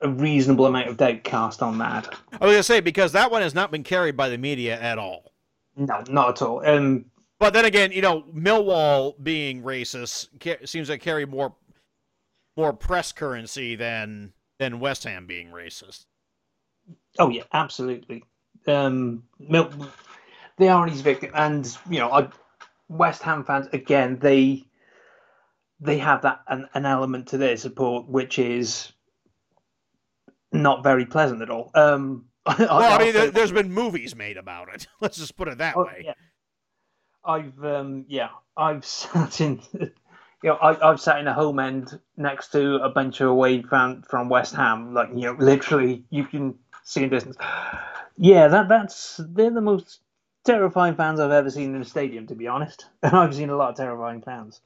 a 0.00 0.08
reasonable 0.08 0.66
amount 0.66 0.88
of 0.88 0.96
doubt 0.96 1.24
cast 1.24 1.62
on 1.62 1.78
that. 1.78 2.14
I 2.40 2.44
was 2.44 2.54
gonna 2.54 2.62
say 2.62 2.80
because 2.80 3.12
that 3.12 3.30
one 3.30 3.42
has 3.42 3.54
not 3.54 3.70
been 3.70 3.82
carried 3.82 4.16
by 4.16 4.28
the 4.28 4.38
media 4.38 4.78
at 4.80 4.98
all. 4.98 5.32
No, 5.76 6.02
not 6.08 6.30
at 6.30 6.42
all. 6.42 6.66
Um, 6.66 7.06
but 7.38 7.52
then 7.52 7.64
again, 7.64 7.92
you 7.92 8.02
know, 8.02 8.22
Millwall 8.34 9.14
being 9.22 9.62
racist 9.62 10.28
seems 10.68 10.88
to 10.88 10.98
carry 10.98 11.24
more 11.24 11.54
more 12.58 12.72
press 12.72 13.12
currency 13.12 13.76
than 13.76 14.32
than 14.58 14.80
West 14.80 15.04
Ham 15.04 15.26
being 15.26 15.48
racist. 15.48 16.04
Oh 17.18 17.30
yeah, 17.30 17.44
absolutely. 17.52 18.24
Um, 18.66 19.22
they 20.58 20.68
are 20.68 20.86
his 20.86 21.00
victim, 21.00 21.30
and 21.34 21.78
you 21.88 22.00
know, 22.00 22.10
I, 22.10 22.28
West 22.88 23.22
Ham 23.22 23.44
fans 23.44 23.68
again. 23.72 24.18
They 24.18 24.66
they 25.80 25.98
have 25.98 26.22
that 26.22 26.40
an, 26.48 26.68
an 26.74 26.84
element 26.84 27.28
to 27.28 27.38
their 27.38 27.56
support 27.56 28.08
which 28.08 28.40
is 28.40 28.92
not 30.50 30.82
very 30.82 31.06
pleasant 31.06 31.40
at 31.40 31.50
all. 31.50 31.70
Um, 31.74 32.24
well, 32.58 32.68
I 32.70 32.98
mean, 32.98 33.12
there, 33.12 33.30
has 33.30 33.52
been 33.52 33.72
movies 33.72 34.16
made 34.16 34.36
about 34.36 34.74
it. 34.74 34.88
Let's 35.00 35.16
just 35.16 35.36
put 35.36 35.46
it 35.46 35.58
that 35.58 35.76
oh, 35.76 35.84
way. 35.84 36.02
Yeah. 36.06 36.14
I've 37.24 37.64
um, 37.64 38.06
yeah, 38.08 38.30
I've 38.56 38.84
sat 38.84 39.40
in, 39.40 39.60
you 40.42 40.50
know, 40.50 40.56
I, 40.56 40.90
I've 40.90 41.00
sat 41.00 41.18
in 41.18 41.26
a 41.26 41.34
home 41.34 41.58
end 41.58 41.98
next 42.16 42.52
to 42.52 42.76
a 42.76 42.88
bunch 42.88 43.20
of 43.20 43.28
away 43.28 43.62
fan 43.62 44.04
from 44.08 44.28
West 44.28 44.54
Ham. 44.54 44.94
Like 44.94 45.08
you 45.14 45.22
know, 45.22 45.36
literally, 45.38 46.04
you 46.10 46.24
can 46.24 46.54
see 46.84 47.02
in 47.02 47.10
distance. 47.10 47.36
Yeah, 48.16 48.48
that 48.48 48.68
that's 48.68 49.20
they're 49.30 49.50
the 49.50 49.60
most 49.60 50.00
terrifying 50.44 50.94
fans 50.94 51.20
I've 51.20 51.30
ever 51.30 51.50
seen 51.50 51.74
in 51.74 51.82
a 51.82 51.84
stadium. 51.84 52.26
To 52.28 52.34
be 52.34 52.46
honest, 52.46 52.86
and 53.02 53.14
I've 53.14 53.34
seen 53.34 53.50
a 53.50 53.56
lot 53.56 53.70
of 53.70 53.76
terrifying 53.76 54.22
fans. 54.22 54.60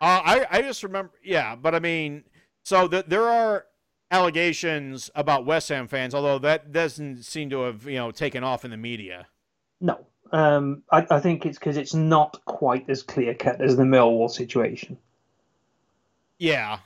Uh, 0.00 0.20
I 0.24 0.46
I 0.50 0.62
just 0.62 0.82
remember, 0.82 1.12
yeah, 1.24 1.56
but 1.56 1.74
I 1.74 1.78
mean, 1.78 2.24
so 2.64 2.86
the, 2.86 3.04
there 3.06 3.28
are 3.28 3.64
allegations 4.10 5.10
about 5.14 5.46
West 5.46 5.68
Ham 5.70 5.88
fans, 5.88 6.14
although 6.14 6.38
that 6.40 6.72
doesn't 6.72 7.22
seem 7.24 7.50
to 7.50 7.60
have 7.62 7.86
you 7.86 7.96
know 7.96 8.10
taken 8.10 8.44
off 8.44 8.64
in 8.64 8.70
the 8.70 8.76
media. 8.76 9.28
No, 9.80 10.06
um, 10.32 10.82
I, 10.90 11.06
I 11.10 11.20
think 11.20 11.46
it's 11.46 11.58
because 11.58 11.76
it's 11.76 11.94
not 11.94 12.44
quite 12.44 12.88
as 12.88 13.02
clear 13.02 13.34
cut 13.34 13.60
as 13.60 13.76
the 13.76 13.84
Millwall 13.84 14.30
situation. 14.30 14.98
Yeah. 16.38 16.78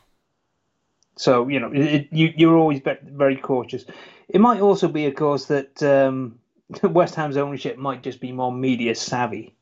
So 1.17 1.49
you 1.49 1.61
know, 1.61 1.71
it, 1.73 2.09
you 2.13 2.33
you're 2.37 2.57
always 2.57 2.81
very 3.03 3.37
cautious. 3.37 3.85
It 4.29 4.41
might 4.41 4.61
also 4.61 4.89
be, 4.89 5.07
of 5.07 5.15
course, 5.15 5.47
that 5.47 5.83
um, 5.83 6.39
West 6.83 7.15
Ham's 7.15 7.37
ownership 7.37 7.77
might 7.77 8.03
just 8.03 8.21
be 8.21 8.33
more 8.33 8.53
media 8.53 8.95
savvy. 8.95 9.55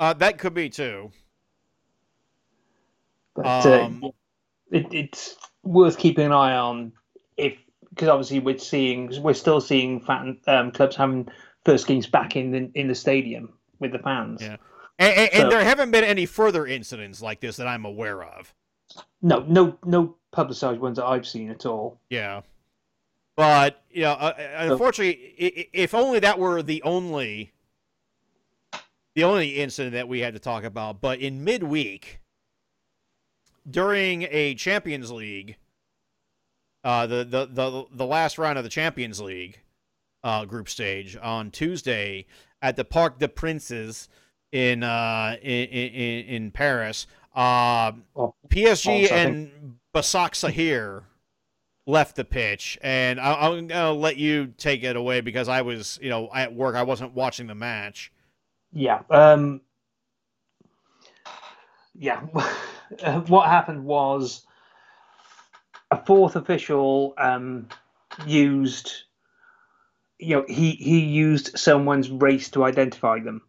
Uh, 0.00 0.14
that 0.14 0.38
could 0.38 0.54
be 0.54 0.70
too. 0.70 1.10
But 3.34 3.46
uh, 3.66 3.82
um, 3.84 4.04
uh, 4.04 4.08
it, 4.70 4.92
it's 4.92 5.36
worth 5.62 5.98
keeping 5.98 6.26
an 6.26 6.32
eye 6.32 6.56
on 6.56 6.92
if 7.36 7.56
because 7.90 8.08
obviously 8.08 8.40
we're 8.40 8.58
seeing 8.58 9.22
we're 9.22 9.34
still 9.34 9.60
seeing 9.60 10.00
fan, 10.00 10.38
um, 10.46 10.70
clubs 10.72 10.96
having 10.96 11.28
first 11.68 11.86
games 11.86 12.06
back 12.06 12.34
in 12.34 12.50
the, 12.50 12.70
in 12.74 12.88
the 12.88 12.94
stadium 12.94 13.52
with 13.78 13.92
the 13.92 13.98
fans. 13.98 14.40
Yeah, 14.40 14.56
and, 14.98 15.18
and, 15.18 15.30
so, 15.32 15.42
and, 15.42 15.52
there 15.52 15.62
haven't 15.62 15.90
been 15.90 16.02
any 16.02 16.24
further 16.24 16.66
incidents 16.66 17.20
like 17.20 17.40
this 17.40 17.56
that 17.56 17.66
I'm 17.66 17.84
aware 17.84 18.22
of. 18.22 18.54
No, 19.20 19.44
no, 19.46 19.76
no 19.84 20.16
publicized 20.30 20.80
ones 20.80 20.96
that 20.96 21.04
I've 21.04 21.26
seen 21.26 21.50
at 21.50 21.66
all. 21.66 22.00
Yeah, 22.08 22.40
but 23.36 23.82
you 23.90 24.02
know, 24.02 24.12
uh, 24.12 24.32
uh 24.38 24.72
unfortunately, 24.72 25.34
so, 25.38 25.62
if 25.74 25.92
only 25.92 26.20
that 26.20 26.38
were 26.38 26.62
the 26.62 26.82
only 26.84 27.52
the 29.14 29.24
only 29.24 29.56
incident 29.58 29.92
that 29.92 30.08
we 30.08 30.20
had 30.20 30.32
to 30.32 30.40
talk 30.40 30.64
about. 30.64 31.02
But 31.02 31.18
in 31.18 31.44
midweek, 31.44 32.20
during 33.68 34.26
a 34.30 34.54
Champions 34.54 35.10
League, 35.10 35.56
uh, 36.82 37.06
the, 37.06 37.24
the 37.24 37.46
the 37.46 37.84
the 37.92 38.06
last 38.06 38.38
round 38.38 38.56
of 38.56 38.64
the 38.64 38.70
Champions 38.70 39.20
League 39.20 39.60
uh, 40.24 40.44
group 40.44 40.68
stage 40.68 41.16
on 41.20 41.50
Tuesday 41.50 42.26
at 42.62 42.76
the 42.76 42.84
Parc 42.84 43.18
des 43.18 43.28
Princes 43.28 44.08
in 44.52 44.82
uh, 44.82 45.36
in, 45.42 45.68
in, 45.68 46.24
in 46.24 46.50
Paris. 46.50 47.06
Uh, 47.34 47.92
oh, 48.16 48.34
PSG 48.48 49.10
and 49.10 49.76
Basaksehir 49.94 51.02
left 51.86 52.16
the 52.16 52.24
pitch, 52.24 52.78
and 52.82 53.20
I, 53.20 53.48
am 53.48 53.66
gonna 53.66 53.92
let 53.92 54.16
you 54.16 54.52
take 54.58 54.82
it 54.82 54.96
away 54.96 55.20
because 55.20 55.48
I 55.48 55.62
was, 55.62 55.98
you 56.02 56.10
know, 56.10 56.28
at 56.34 56.54
work. 56.54 56.74
I 56.74 56.82
wasn't 56.82 57.14
watching 57.14 57.46
the 57.46 57.54
match. 57.54 58.12
Yeah. 58.72 59.02
Um, 59.10 59.62
yeah. 61.94 62.20
what 63.26 63.48
happened 63.48 63.84
was 63.84 64.46
a 65.90 66.04
fourth 66.04 66.36
official 66.36 67.14
um, 67.18 67.68
used, 68.26 69.04
you 70.18 70.36
know, 70.36 70.44
he 70.48 70.72
he 70.72 71.00
used 71.00 71.58
someone's 71.58 72.10
race 72.10 72.50
to 72.50 72.64
identify 72.64 73.20
them, 73.20 73.42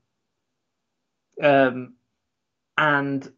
um, 1.41 1.93
and 2.77 3.31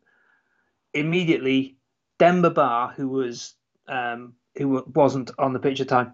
immediately 0.93 1.77
Demba 2.19 2.49
Ba, 2.49 2.93
who 2.95 3.07
was 3.07 3.55
um, 3.87 4.33
who 4.57 4.83
wasn't 4.93 5.31
on 5.39 5.53
the 5.53 5.59
pitch 5.59 5.79
at 5.79 5.87
the 5.87 5.95
time, 5.95 6.13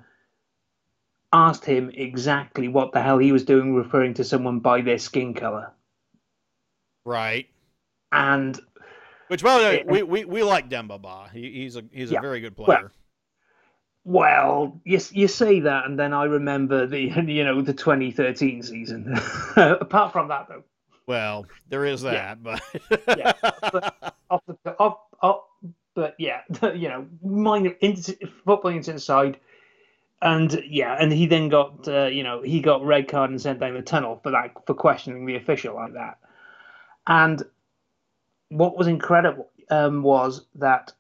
asked 1.34 1.65
him 1.65 1.89
exactly 1.93 2.67
what 2.67 2.91
the 2.91 3.01
hell 3.01 3.17
he 3.17 3.32
was 3.32 3.45
doing, 3.45 3.73
referring 3.73 4.13
to 4.15 4.23
someone 4.23 4.60
by 4.60 4.82
their 4.82 4.99
skin 4.99 5.34
color. 5.34 5.71
Right. 7.03 7.47
And 8.12 8.60
which, 9.27 9.43
by 9.43 9.58
the 9.58 9.63
way, 9.63 9.84
we, 9.86 10.03
we, 10.03 10.25
we 10.25 10.43
like 10.43 10.69
Demba 10.69 10.97
Ba. 10.97 11.30
He, 11.34 11.51
he's 11.51 11.75
a 11.75 11.84
he's 11.91 12.12
yeah. 12.12 12.19
a 12.19 12.21
very 12.21 12.39
good 12.39 12.56
player. 12.56 12.84
Well, 12.84 12.91
well, 14.08 14.80
you, 14.86 15.02
you 15.12 15.28
say 15.28 15.60
that, 15.60 15.86
and 15.86 16.00
then 16.00 16.13
I 16.13 16.24
remember 16.24 16.88
the 16.88 17.00
you 17.28 17.43
know 17.43 17.62
the 17.62 17.74
2013 17.74 18.63
season. 18.63 19.20
Apart 19.58 20.13
from 20.13 20.30
that, 20.30 20.48
though. 20.48 20.63
Well, 21.06 21.46
there 21.67 21.86
is 21.86 22.02
that, 22.04 22.13
yeah. 22.13 22.36
but 22.36 22.62
yeah, 23.17 23.34
but 23.72 24.15
off 24.30 24.43
the 24.48 24.76
off, 24.80 25.00
off, 25.22 25.41
but 25.93 26.15
yeah, 26.17 26.41
you 26.74 26.88
know, 26.88 27.06
minor 27.22 27.76
football 28.46 28.72
inside, 28.72 29.39
and 30.22 30.63
yeah, 30.65 30.96
and 30.98 31.12
he 31.12 31.26
then 31.26 31.50
got 31.50 31.86
uh, 31.86 32.06
you 32.06 32.24
know 32.24 32.41
he 32.41 32.62
got 32.62 32.86
red 32.86 33.10
card 33.10 33.30
and 33.30 33.41
sent 33.41 33.60
down 33.60 33.74
the 33.74 33.82
tunnel 33.82 34.22
for 34.24 34.32
that 34.32 34.54
for 34.65 34.74
questioning 34.74 35.26
the 35.26 35.36
official 35.36 35.76
like 35.76 35.93
that, 35.93 36.17
and 37.08 37.43
what 38.48 38.78
was 38.78 38.88
incredible 38.88 39.50
um, 39.70 40.02
was 40.02 40.46
that 40.56 40.93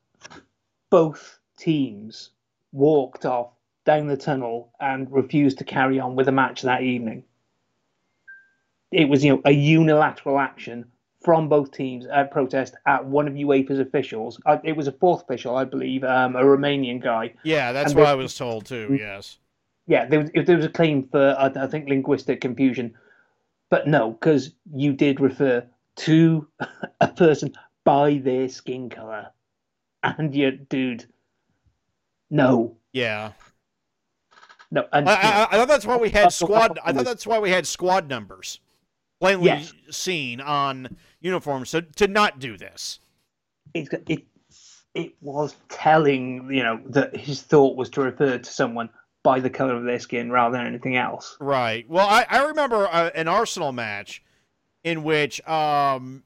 both 0.89 1.39
teams 1.57 2.31
walked 2.77 3.25
off 3.25 3.49
down 3.85 4.07
the 4.07 4.17
tunnel 4.17 4.71
and 4.79 5.11
refused 5.11 5.57
to 5.57 5.63
carry 5.63 5.99
on 5.99 6.15
with 6.15 6.27
the 6.27 6.31
match 6.31 6.61
that 6.61 6.83
evening. 6.83 7.23
It 8.91 9.09
was, 9.09 9.23
you 9.23 9.33
know, 9.33 9.41
a 9.45 9.51
unilateral 9.51 10.39
action 10.39 10.85
from 11.23 11.49
both 11.49 11.71
teams 11.71 12.05
at 12.05 12.31
protest 12.31 12.75
at 12.85 13.03
one 13.05 13.27
of 13.27 13.33
UEFA's 13.33 13.79
officials. 13.79 14.39
Uh, 14.45 14.57
it 14.63 14.77
was 14.77 14.87
a 14.87 14.91
fourth 14.91 15.23
official, 15.23 15.55
I 15.55 15.65
believe, 15.65 16.03
um, 16.03 16.35
a 16.35 16.41
Romanian 16.41 17.01
guy. 17.01 17.33
Yeah, 17.43 17.71
that's 17.71 17.93
what 17.93 18.05
I 18.05 18.15
was 18.15 18.35
told 18.35 18.65
too. 18.65 18.89
Mm. 18.91 18.99
Yes. 18.99 19.39
Yeah, 19.87 20.05
there 20.05 20.19
was, 20.21 20.29
there 20.45 20.57
was 20.57 20.65
a 20.65 20.69
claim 20.69 21.07
for 21.09 21.35
I, 21.39 21.47
I 21.63 21.67
think 21.67 21.89
linguistic 21.89 22.41
confusion, 22.41 22.93
but 23.69 23.87
no, 23.87 24.11
because 24.11 24.51
you 24.73 24.93
did 24.93 25.19
refer 25.19 25.65
to 25.97 26.47
a 27.01 27.07
person 27.07 27.53
by 27.83 28.17
their 28.17 28.49
skin 28.49 28.89
color. 28.89 29.31
And 30.03 30.35
you, 30.35 30.51
dude, 30.51 31.05
no. 32.29 32.77
Yeah. 32.93 33.33
No, 34.69 34.85
and, 34.91 35.07
I, 35.07 35.13
I, 35.13 35.43
I, 35.43 35.51
thought 35.51 35.67
that's 35.69 35.85
why 35.85 35.95
we 35.95 36.09
had 36.09 36.31
squad. 36.33 36.77
I 36.83 36.91
thought 36.91 37.05
that's 37.05 37.25
why 37.25 37.39
we 37.39 37.49
had 37.49 37.65
squad 37.65 38.09
numbers 38.09 38.59
plainly 39.21 39.45
yes. 39.45 39.73
seen 39.89 40.41
on 40.41 40.97
uniforms 41.21 41.71
to 41.71 41.83
to 41.83 42.07
not 42.07 42.39
do 42.39 42.57
this. 42.57 42.99
It, 43.73 43.87
it 44.09 44.25
it 44.93 45.13
was 45.21 45.55
telling, 45.69 46.51
you 46.51 46.63
know, 46.63 46.81
that 46.87 47.15
his 47.15 47.41
thought 47.43 47.77
was 47.77 47.89
to 47.91 48.01
refer 48.01 48.39
to 48.39 48.51
someone 48.51 48.89
by 49.23 49.39
the 49.39 49.49
color 49.49 49.75
of 49.75 49.83
their 49.83 49.99
skin 49.99 50.31
rather 50.31 50.57
than 50.57 50.65
anything 50.65 50.97
else. 50.97 51.37
Right. 51.39 51.87
Well, 51.87 52.07
I, 52.07 52.25
I 52.29 52.45
remember 52.45 52.87
uh, 52.87 53.11
an 53.13 53.27
Arsenal 53.27 53.71
match 53.71 54.23
in 54.83 55.03
which 55.03 55.45
um, 55.47 56.23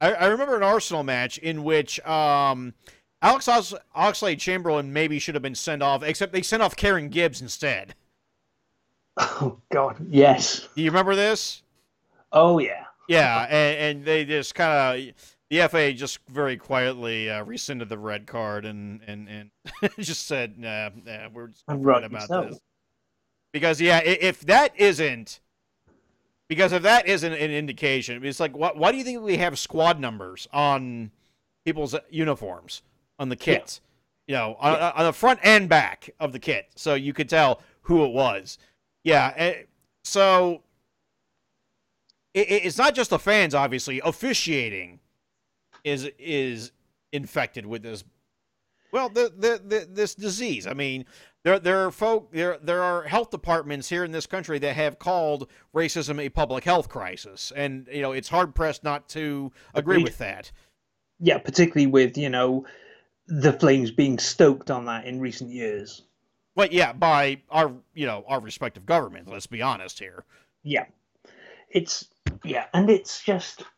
I, 0.00 0.12
I, 0.12 0.26
remember 0.26 0.56
an 0.56 0.62
Arsenal 0.62 1.02
match 1.02 1.38
in 1.38 1.64
which 1.64 1.98
um, 2.00 2.74
Alex 3.20 3.48
Oxlade 3.48 4.38
Chamberlain 4.38 4.92
maybe 4.92 5.18
should 5.18 5.34
have 5.34 5.42
been 5.42 5.54
sent 5.54 5.82
off, 5.82 6.02
except 6.02 6.32
they 6.32 6.42
sent 6.42 6.62
off 6.62 6.76
Kieran 6.76 7.08
Gibbs 7.08 7.40
instead. 7.40 7.94
Oh 9.16 9.58
God, 9.72 9.96
yes. 10.08 10.68
Do 10.76 10.82
you 10.82 10.90
remember 10.90 11.16
this? 11.16 11.62
Oh 12.32 12.58
yeah. 12.58 12.84
Yeah, 13.08 13.44
and, 13.44 13.98
and 13.98 14.04
they 14.04 14.24
just 14.24 14.54
kind 14.54 15.08
of 15.08 15.14
the 15.50 15.68
FA 15.68 15.92
just 15.92 16.18
very 16.28 16.56
quietly 16.56 17.30
uh, 17.30 17.42
rescinded 17.42 17.88
the 17.88 17.98
red 17.98 18.26
card 18.26 18.64
and 18.64 19.00
and 19.06 19.28
and 19.28 19.50
just 19.98 20.26
said, 20.26 20.58
"Nah, 20.58 20.90
nah 21.04 21.28
we're 21.32 21.50
right 21.68 22.04
about 22.04 22.28
so. 22.28 22.42
this." 22.42 22.60
Because 23.52 23.80
yeah, 23.80 24.00
if 24.04 24.40
that 24.42 24.78
isn't 24.78 25.40
because 26.48 26.72
if 26.72 26.82
that 26.82 27.06
isn't 27.06 27.32
an 27.32 27.50
indication, 27.50 28.24
it's 28.24 28.40
like, 28.40 28.56
why, 28.56 28.72
why 28.74 28.90
do 28.90 28.98
you 28.98 29.04
think 29.04 29.22
we 29.22 29.36
have 29.36 29.58
squad 29.58 30.00
numbers 30.00 30.48
on 30.52 31.10
people's 31.64 31.94
uniforms, 32.10 32.82
on 33.18 33.28
the 33.28 33.36
kits? 33.36 33.80
Yeah. 33.80 33.84
You 34.26 34.34
know, 34.34 34.56
on, 34.60 34.72
yeah. 34.74 34.92
on, 34.94 35.04
the 35.04 35.12
front 35.12 35.40
and 35.42 35.68
back 35.68 36.10
of 36.20 36.32
the 36.32 36.38
kit, 36.38 36.68
so 36.74 36.94
you 36.94 37.14
could 37.14 37.30
tell 37.30 37.62
who 37.82 38.04
it 38.04 38.12
was. 38.12 38.58
Yeah, 39.02 39.32
eh, 39.36 39.54
so 40.04 40.62
it, 42.34 42.46
it's 42.50 42.76
not 42.76 42.94
just 42.94 43.10
the 43.10 43.18
fans, 43.18 43.54
obviously. 43.54 44.00
Officiating 44.04 45.00
is 45.84 46.10
is 46.18 46.72
infected 47.12 47.64
with 47.64 47.82
this 47.82 48.04
Well, 48.92 49.08
the, 49.08 49.32
the, 49.36 49.60
the 49.64 49.88
this 49.90 50.14
disease. 50.14 50.66
I 50.66 50.74
mean, 50.74 51.06
there 51.44 51.58
there 51.58 51.86
are 51.86 51.90
folk 51.90 52.32
there 52.32 52.58
there 52.62 52.82
are 52.82 53.04
health 53.04 53.30
departments 53.30 53.88
here 53.88 54.04
in 54.04 54.12
this 54.12 54.26
country 54.26 54.58
that 54.58 54.76
have 54.76 54.98
called 54.98 55.48
racism 55.74 56.20
a 56.20 56.28
public 56.28 56.64
health 56.64 56.88
crisis, 56.88 57.52
and 57.54 57.88
you 57.90 58.02
know 58.02 58.12
it's 58.12 58.28
hard 58.28 58.54
pressed 58.54 58.84
not 58.84 59.08
to 59.10 59.52
agree 59.74 60.02
with 60.02 60.18
that. 60.18 60.50
Yeah, 61.20 61.38
particularly 61.38 61.86
with 61.86 62.18
you 62.18 62.28
know 62.28 62.66
the 63.28 63.52
flames 63.52 63.90
being 63.90 64.18
stoked 64.18 64.70
on 64.70 64.86
that 64.86 65.04
in 65.04 65.20
recent 65.20 65.50
years. 65.50 66.02
But 66.56 66.72
yeah, 66.72 66.92
by 66.92 67.42
our 67.50 67.72
you 67.94 68.06
know 68.06 68.24
our 68.26 68.40
respective 68.40 68.84
governments. 68.84 69.30
Let's 69.30 69.46
be 69.46 69.62
honest 69.62 69.98
here. 69.98 70.24
Yeah, 70.64 70.86
it's 71.70 72.08
yeah, 72.44 72.66
and 72.74 72.90
it's 72.90 73.22
just. 73.22 73.62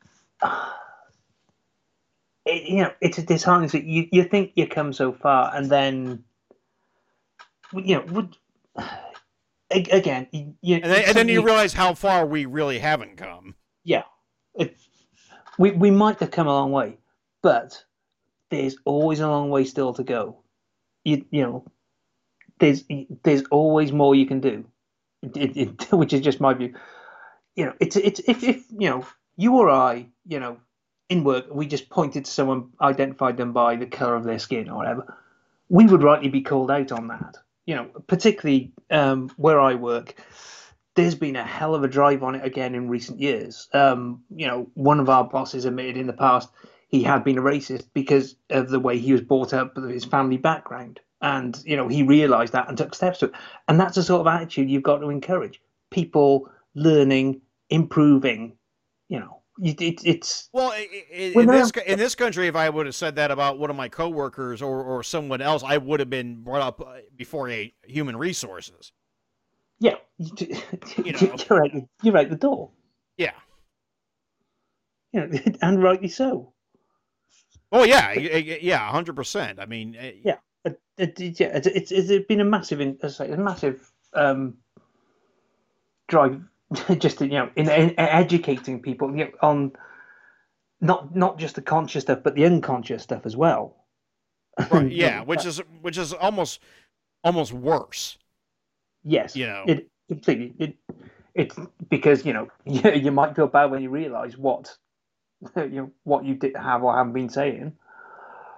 it, 2.47 2.69
you 2.69 2.83
know, 2.83 2.93
it's 3.01 3.19
a 3.19 3.23
disheartening. 3.23 3.69
that 3.71 3.85
You 3.85 4.09
you 4.13 4.25
think 4.25 4.53
you 4.55 4.67
come 4.67 4.93
so 4.93 5.13
far, 5.13 5.55
and 5.55 5.71
then, 5.71 6.25
you 7.75 7.97
know, 7.97 8.05
would 8.13 8.37
again, 9.71 10.27
you, 10.33 10.55
you 10.63 10.77
And 10.77 10.85
then, 10.85 11.05
and 11.07 11.17
then 11.17 11.29
you 11.29 11.45
realize 11.45 11.75
how 11.75 11.95
far 11.95 12.27
we 12.27 12.47
really 12.47 12.79
haven't 12.79 13.17
come. 13.17 13.57
yeah, 13.85 14.05
it, 14.55 14.77
we 15.59 15.73
we 15.73 15.91
might 15.91 16.19
have 16.21 16.31
come 16.31 16.47
a 16.47 16.53
long 16.53 16.73
way, 16.73 16.99
but 17.43 17.85
there's 18.51 18.77
always 18.85 19.21
a 19.21 19.29
long 19.29 19.51
way 19.51 19.65
still 19.65 19.95
to 19.95 20.05
go. 20.05 20.43
You 21.05 21.25
you 21.31 21.43
know, 21.43 21.65
there's 22.59 22.85
there's 23.23 23.43
always 23.51 23.93
more 23.93 24.15
you 24.15 24.27
can 24.27 24.41
do, 24.41 24.65
it, 25.23 25.57
it, 25.57 25.93
which 25.93 26.13
is 26.13 26.21
just 26.21 26.41
my 26.41 26.55
view. 26.55 26.75
You 27.57 27.67
know, 27.67 27.75
it's 27.81 27.97
it's 27.97 28.21
if 28.27 28.43
if 28.43 28.65
you 28.71 28.91
know 28.91 29.07
you 29.37 29.57
or 29.57 29.71
I, 29.71 30.07
you 30.27 30.41
know, 30.41 30.59
in 31.09 31.25
work, 31.25 31.47
we 31.51 31.67
just 31.67 31.89
pointed 31.89 32.27
to 32.27 32.31
someone, 32.31 32.71
identified 32.81 33.37
them 33.37 33.53
by 33.53 33.77
the 33.77 33.87
color 33.87 34.17
of 34.17 34.25
their 34.25 34.39
skin 34.39 34.69
or 34.69 34.77
whatever, 34.77 35.17
we 35.69 35.87
would 35.87 36.03
rightly 36.03 36.29
be 36.29 36.43
called 36.43 36.71
out 36.71 36.93
on 36.93 37.09
that. 37.09 37.37
You 37.67 37.77
know, 37.77 37.85
particularly 38.07 38.73
um, 38.91 39.31
where 39.37 39.61
I 39.61 39.75
work 39.75 40.17
there's 40.97 41.15
been 41.15 41.37
a 41.37 41.45
hell 41.45 41.75
of 41.75 41.85
a 41.85 41.89
drive 41.89 42.23
on 42.23 42.35
it 42.35 42.45
again 42.45 42.75
in 42.75 42.89
recent 42.89 43.21
years. 43.21 43.69
Um, 43.73 44.23
you 44.35 44.47
know, 44.47 44.69
one 44.75 45.01
of 45.01 45.09
our 45.09 45.25
bosses 45.25 45.65
admitted 45.65 45.97
in 45.97 46.07
the 46.07 46.13
past 46.13 46.51
he 46.90 47.03
had 47.03 47.24
been 47.24 47.38
a 47.38 47.42
racist 47.42 47.87
because 47.94 48.37
of 48.50 48.68
the 48.68 48.81
way 48.81 48.98
he 48.98 49.12
was 49.12 49.20
brought 49.22 49.55
up, 49.55 49.76
his 49.76 50.05
family 50.05 50.37
background, 50.37 51.00
and 51.22 51.62
you 51.64 51.76
know 51.76 51.88
he 51.88 52.03
realised 52.03 52.53
that 52.53 52.68
and 52.68 52.76
took 52.76 52.94
steps 52.94 53.18
to 53.20 53.26
it. 53.26 53.33
And 53.68 53.79
that's 53.81 53.94
the 53.94 54.03
sort 54.03 54.20
of 54.20 54.26
attitude 54.26 54.70
you've 54.70 54.83
got 54.83 54.98
to 54.98 55.11
encourage 55.11 55.61
people 55.90 56.50
learning, 56.74 57.40
improving. 57.70 58.57
You 59.09 59.20
know, 59.20 59.42
it, 59.62 59.81
it, 59.81 60.00
it's 60.05 60.48
Well, 60.53 60.70
i- 60.70 60.88
i- 60.92 61.14
in, 61.14 61.35
Well, 61.35 61.42
in 61.44 61.50
no, 61.50 61.59
this 61.59 61.70
in 61.87 61.98
this 61.98 62.14
country, 62.14 62.46
if 62.48 62.57
I 62.57 62.68
would 62.70 62.87
have 62.87 62.94
said 62.94 63.16
that 63.16 63.31
about 63.31 63.59
one 63.59 63.70
of 63.70 63.76
my 63.76 63.88
coworkers 63.88 64.61
or 64.62 64.83
or 64.83 65.03
someone 65.03 65.40
else, 65.40 65.62
I 65.64 65.76
would 65.79 66.00
have 66.00 66.11
been 66.11 66.42
brought 66.42 66.62
up 66.62 66.81
uh, 66.81 67.00
before 67.16 67.48
a 67.50 67.72
human 67.87 68.16
resources. 68.16 68.92
yeah, 69.79 69.96
you, 70.18 70.57
You 71.05 71.12
know. 71.20 71.37
you're 71.48 71.64
out, 71.64 71.70
you're 72.03 72.18
out 72.18 72.31
the 72.31 72.37
door. 72.37 72.70
Yeah. 73.16 73.33
You 75.12 75.26
know, 75.26 75.38
and 75.62 75.83
rightly 75.83 76.09
so. 76.09 76.53
Oh 77.73 77.85
yeah, 77.85 78.13
yeah, 78.13 78.91
hundred 78.91 79.17
percent. 79.17 79.61
I 79.61 79.67
mean, 79.67 79.97
uh, 79.97 80.11
Yeah. 80.25 80.37
It, 80.65 80.81
it, 80.99 81.21
it- 81.21 81.41
yeah, 81.41 81.47
it's, 81.55 81.67
it's, 81.67 81.93
it's 81.93 82.27
been 82.27 82.41
a 82.41 82.45
massive, 82.45 82.81
a 82.81 83.37
massive 83.37 83.91
um, 84.15 84.59
drive, 86.09 86.43
just 86.99 87.21
you 87.21 87.29
know, 87.29 87.51
in, 87.57 87.69
in 87.71 87.95
educating 87.99 88.81
people 88.83 89.11
you 89.17 89.25
know, 89.27 89.31
on 89.43 89.73
not 90.81 91.15
not 91.15 91.39
just 91.39 91.55
the 91.55 91.63
conscious 91.63 92.03
stuff, 92.03 92.21
but 92.23 92.35
the 92.35 92.45
unconscious 92.45 93.03
stuff 93.03 93.25
as 93.27 93.37
well. 93.37 93.77
right, 94.71 94.91
yeah, 94.91 95.23
which 95.23 95.45
is 95.45 95.63
which 95.81 95.99
is 95.99 96.13
almost 96.13 96.61
almost 97.25 97.53
worse. 97.53 98.19
yes, 99.05 99.37
you 99.37 99.47
know. 99.47 99.65
it 99.67 99.89
completely. 100.09 100.55
It 100.59 100.77
it's 101.35 101.57
because 101.89 102.25
you 102.27 102.33
know 102.33 102.49
you, 102.65 102.91
you 103.07 103.13
might 103.13 103.37
feel 103.37 103.47
bad 103.47 103.71
when 103.71 103.83
you 103.83 103.91
realise 103.91 104.37
what 104.37 104.77
you 105.57 105.68
know 105.70 105.90
what 106.05 106.24
you 106.24 106.35
did 106.35 106.57
have 106.57 106.83
or 106.83 106.94
haven't 106.96 107.12
been 107.12 107.29
saying. 107.29 107.72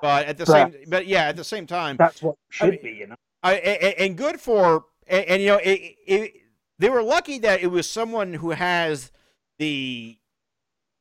But 0.00 0.26
at 0.26 0.36
the 0.38 0.44
But- 0.46 0.72
same, 0.72 0.84
but 0.88 1.06
yeah, 1.06 1.24
at 1.24 1.36
the 1.36 1.44
same 1.44 1.66
time, 1.66 1.96
That's 1.96 2.22
what 2.22 2.36
should 2.48 2.70
mean- 2.70 2.82
be, 2.82 2.90
you 2.92 3.06
know. 3.08 3.16
I, 3.44 3.54
and, 3.54 3.94
and 3.98 4.16
good 4.16 4.40
for 4.40 4.84
and, 5.08 5.24
and 5.26 5.42
you 5.42 5.48
know 5.48 5.56
it, 5.58 5.96
it, 6.06 6.32
they 6.78 6.88
were 6.88 7.02
lucky 7.02 7.38
that 7.40 7.60
it 7.60 7.66
was 7.68 7.90
someone 7.90 8.34
who 8.34 8.50
has 8.50 9.10
the 9.58 10.16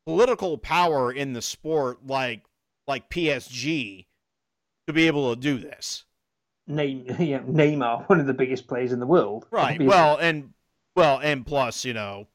political 0.07 0.57
power 0.57 1.11
in 1.11 1.33
the 1.33 1.41
sport 1.41 1.99
like 2.07 2.43
like 2.87 3.09
PSG 3.11 4.05
to 4.87 4.93
be 4.93 5.05
able 5.07 5.33
to 5.35 5.39
do 5.39 5.59
this 5.59 6.05
Name, 6.67 7.05
you 7.19 7.37
know, 7.37 7.43
Neymar, 7.43 8.07
one 8.09 8.19
of 8.19 8.25
the 8.27 8.33
biggest 8.33 8.67
players 8.67 8.91
in 8.91 8.99
the 8.99 9.05
world. 9.05 9.45
right 9.51 9.79
well 9.81 10.17
and 10.17 10.51
well 10.95 11.19
and 11.21 11.45
plus 11.45 11.85
you 11.85 11.93
know 11.93 12.27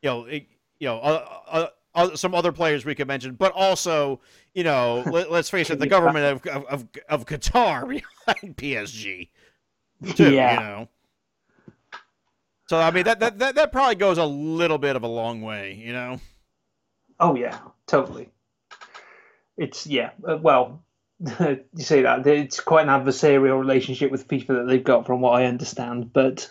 you 0.00 0.08
know 0.08 0.24
it, 0.24 0.46
you 0.78 0.88
know 0.88 0.98
uh, 0.98 1.26
uh, 1.50 1.66
some 2.14 2.34
other 2.34 2.52
players 2.52 2.84
we 2.84 2.94
could 2.94 3.06
mention 3.06 3.34
but 3.34 3.52
also 3.52 4.20
you 4.54 4.64
know 4.64 5.02
let, 5.10 5.30
let's 5.30 5.50
face 5.50 5.70
it 5.70 5.78
the 5.78 5.86
government 5.86 6.24
of 6.24 6.54
of, 6.54 6.64
of, 6.64 6.88
of 7.08 7.26
Qatar 7.26 7.88
behind 8.26 8.56
PSG 8.56 9.28
too, 10.10 10.32
yeah. 10.32 10.54
you 10.54 10.60
know. 10.60 10.88
So 12.68 12.78
I 12.78 12.90
mean 12.90 13.04
that, 13.04 13.20
that 13.20 13.38
that 13.38 13.54
that 13.54 13.72
probably 13.72 13.96
goes 13.96 14.18
a 14.18 14.24
little 14.24 14.78
bit 14.78 14.96
of 14.96 15.02
a 15.02 15.08
long 15.08 15.42
way, 15.42 15.74
you 15.74 15.92
know. 15.92 16.20
Oh 17.20 17.34
yeah, 17.34 17.58
totally. 17.86 18.30
It's 19.56 19.86
yeah. 19.86 20.10
uh, 20.26 20.38
Well, 20.38 20.82
you 21.40 21.64
say 21.76 22.02
that 22.02 22.26
it's 22.26 22.60
quite 22.60 22.88
an 22.88 22.88
adversarial 22.88 23.60
relationship 23.60 24.10
with 24.10 24.26
FIFA 24.26 24.46
that 24.46 24.66
they've 24.68 24.82
got, 24.82 25.06
from 25.06 25.20
what 25.20 25.40
I 25.40 25.46
understand. 25.46 26.12
But 26.12 26.50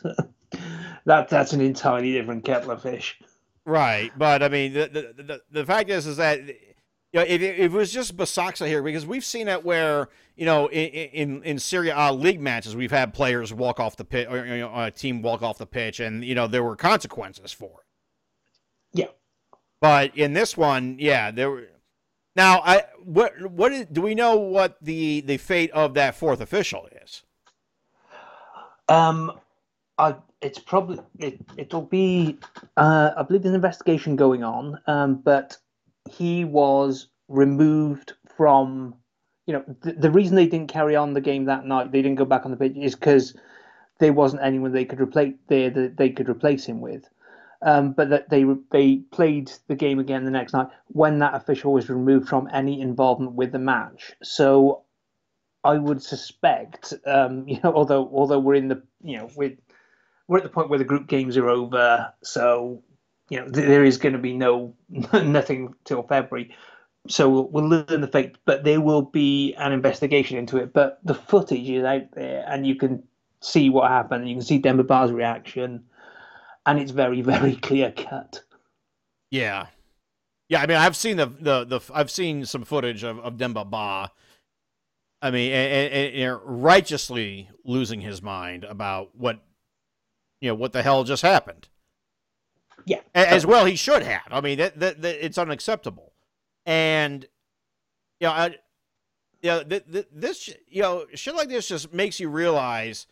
that 1.06 1.30
that's 1.30 1.54
an 1.54 1.62
entirely 1.62 2.14
different 2.14 2.46
kettle 2.46 2.72
of 2.72 2.84
fish. 2.84 3.20
Right, 3.66 4.12
but 4.18 4.42
I 4.44 4.50
mean 4.50 4.74
the 4.74 4.88
the 4.88 5.24
the, 5.24 5.42
the 5.52 5.66
fact 5.66 5.90
is 5.90 6.08
is 6.08 6.18
that 6.18 6.40
you 6.48 6.54
know 7.14 7.22
if, 7.22 7.42
it- 7.42 7.60
if 7.60 7.72
it 7.74 7.78
was 7.78 7.92
just 7.92 8.18
Basaksehir 8.18 8.84
because 8.84 9.06
we've 9.06 9.24
seen 9.26 9.48
it 9.48 9.64
where 9.64 10.10
you 10.36 10.46
know 10.46 10.68
in 10.68 10.88
in, 10.90 11.44
in 11.44 11.60
Serie 11.60 11.92
A 11.94 12.12
league 12.12 12.42
matches 12.42 12.76
we've 12.76 12.92
had 12.92 13.14
players 13.14 13.54
walk 13.54 13.80
off 13.80 13.98
the 13.98 14.06
pitch 14.06 14.28
or 14.30 14.46
you 14.46 14.58
know, 14.60 14.72
a 14.76 14.90
team 14.90 15.22
walk 15.22 15.44
off 15.44 15.58
the 15.60 15.68
pitch 15.68 16.00
and 16.00 16.24
you 16.26 16.34
know 16.34 16.48
there 16.48 16.64
were 16.64 16.76
consequences 16.76 17.52
for 17.52 17.70
it. 17.82 17.86
Yeah. 19.00 19.08
But 19.80 20.18
in 20.18 20.34
this 20.34 20.58
one, 20.58 20.98
yeah, 21.00 21.32
there 21.32 21.50
were. 21.52 21.68
Now, 22.36 22.62
I 22.64 22.84
what 23.04 23.34
what 23.52 23.72
is, 23.74 23.86
do 23.92 24.02
we 24.02 24.16
know 24.16 24.38
what 24.38 24.78
the 24.82 25.22
the 25.22 25.38
fate 25.38 25.70
of 25.72 25.94
that 25.96 26.16
fourth 26.16 26.40
official 26.42 26.88
is? 27.04 27.24
Um, 28.88 29.34
I 29.98 30.16
it's 30.42 30.60
probably 30.60 31.00
it 31.20 31.40
it'll 31.58 31.82
be 31.82 32.38
uh, 32.78 33.12
I 33.16 33.24
believe 33.24 33.44
there's 33.44 33.52
an 33.52 33.56
investigation 33.56 34.16
going 34.16 34.44
on. 34.44 34.80
Um, 34.88 35.16
but 35.16 35.58
he 36.10 36.46
was 36.46 37.08
removed 37.28 38.14
from. 38.36 38.96
You 39.48 39.56
know, 39.56 39.76
the, 39.82 39.94
the 39.94 40.12
reason 40.12 40.36
they 40.36 40.48
didn't 40.48 40.72
carry 40.72 40.96
on 40.96 41.14
the 41.14 41.20
game 41.20 41.46
that 41.46 41.66
night, 41.66 41.92
they 41.92 42.02
didn't 42.02 42.20
go 42.20 42.26
back 42.26 42.46
on 42.46 42.52
the 42.52 42.58
pitch, 42.58 42.74
is 42.78 42.96
because 42.96 43.36
there 44.00 44.14
wasn't 44.14 44.44
anyone 44.44 44.72
they 44.72 44.86
could 44.86 45.02
replace 45.02 45.34
there 45.48 45.70
that 45.70 45.98
they 45.98 46.10
could 46.10 46.30
replace 46.30 46.66
him 46.66 46.80
with. 46.80 47.10
Um, 47.64 47.92
but 47.92 48.10
that 48.10 48.30
they 48.30 48.44
they 48.72 48.98
played 49.12 49.52
the 49.68 49.76
game 49.76 50.00
again 50.00 50.26
the 50.26 50.32
next 50.32 50.54
night 50.54 50.68
when 50.88 51.20
that 51.20 51.36
official 51.36 51.74
was 51.74 51.90
removed 51.90 52.28
from 52.28 52.50
any 52.52 52.82
involvement 52.82 53.34
with 53.34 53.52
the 53.52 53.60
match. 53.60 54.14
So 54.24 54.84
I 55.64 55.78
would 55.78 56.02
suspect, 56.02 56.94
um, 57.06 57.48
you 57.48 57.60
know, 57.64 57.74
although 57.74 58.10
although 58.14 58.40
we're 58.40 58.56
in 58.56 58.68
the 58.68 58.82
you 59.04 59.18
know 59.18 59.30
we're 59.36 59.58
we're 60.32 60.38
at 60.38 60.44
the 60.44 60.50
point 60.50 60.70
where 60.70 60.80
the 60.80 60.86
group 60.86 61.08
games 61.08 61.36
are 61.36 61.50
over, 61.50 62.14
so 62.24 62.82
you 63.30 63.38
know 63.38 63.50
th- 63.50 63.68
there 63.68 63.84
is 63.84 63.98
going 63.98 64.14
to 64.14 64.20
be 64.20 64.32
no 64.32 64.74
nothing 65.14 65.76
till 65.84 66.04
February. 66.04 66.56
So 67.10 67.28
we'll, 67.28 67.50
we'll 67.50 67.68
learn 67.68 68.00
the 68.00 68.08
fate, 68.08 68.38
but 68.46 68.64
there 68.64 68.80
will 68.80 69.02
be 69.02 69.54
an 69.56 69.74
investigation 69.74 70.38
into 70.38 70.56
it. 70.56 70.72
But 70.72 71.02
the 71.04 71.16
footage 71.16 71.70
is 71.70 71.84
out 71.84 72.14
there, 72.14 72.46
and 72.48 72.66
you 72.66 72.76
can 72.76 73.04
see 73.42 73.70
what 73.70 73.92
happened. 73.92 74.30
You 74.30 74.36
can 74.36 74.42
see 74.42 74.58
Demba 74.58 74.86
Ba's 74.86 75.12
reaction, 75.12 75.84
and 76.66 76.80
it's 76.80 76.92
very 76.92 77.22
very 77.34 77.58
clear 77.58 77.92
cut. 77.92 78.42
Yeah, 79.32 79.66
yeah. 80.48 80.62
I 80.62 80.66
mean, 80.66 80.78
I've 80.78 80.96
seen 80.96 81.18
the 81.18 81.26
the, 81.26 81.66
the 81.66 81.82
I've 81.94 82.10
seen 82.10 82.46
some 82.46 82.64
footage 82.64 83.04
of, 83.04 83.20
of 83.20 83.36
Demba 83.36 83.66
Ba. 83.66 84.12
I 85.22 85.30
mean, 85.30 85.52
and, 85.52 85.94
and, 85.94 86.16
and 86.16 86.40
righteously 86.46 87.50
losing 87.66 88.00
his 88.00 88.22
mind 88.22 88.64
about 88.64 89.14
what 89.14 89.42
you 90.42 90.50
know 90.50 90.56
what 90.56 90.74
the 90.74 90.82
hell 90.84 91.04
just 91.06 91.22
happened. 91.22 91.70
Yeah, 92.86 93.02
as 93.14 93.46
well 93.46 93.66
he 93.66 93.76
should 93.76 94.02
have. 94.04 94.24
I 94.32 94.42
mean, 94.42 94.58
that, 94.58 94.80
that, 94.80 95.02
that 95.04 95.24
it's 95.24 95.38
unacceptable. 95.38 96.14
And 96.66 97.24
you 98.20 98.28
know, 98.28 98.34
I, 98.34 98.46
you 99.42 99.50
know, 99.50 99.64
th- 99.64 99.86
th- 99.92 100.08
this 100.12 100.50
you 100.68 100.82
know, 100.82 101.06
shit 101.14 101.36
like 101.36 101.50
this 101.50 101.68
just 101.68 101.94
makes 101.94 102.20
you 102.20 102.28
realize, 102.30 103.06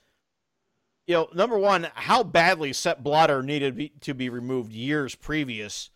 you 1.05 1.13
know, 1.15 1.29
number 1.35 1.57
one, 1.57 1.87
how 1.93 2.23
badly 2.23 2.73
Sepp 2.73 3.03
Blatter 3.03 3.43
needed 3.43 3.75
be, 3.75 3.89
to 4.01 4.13
be 4.15 4.27
removed 4.29 4.71
years 4.73 5.13
previous 5.13 5.91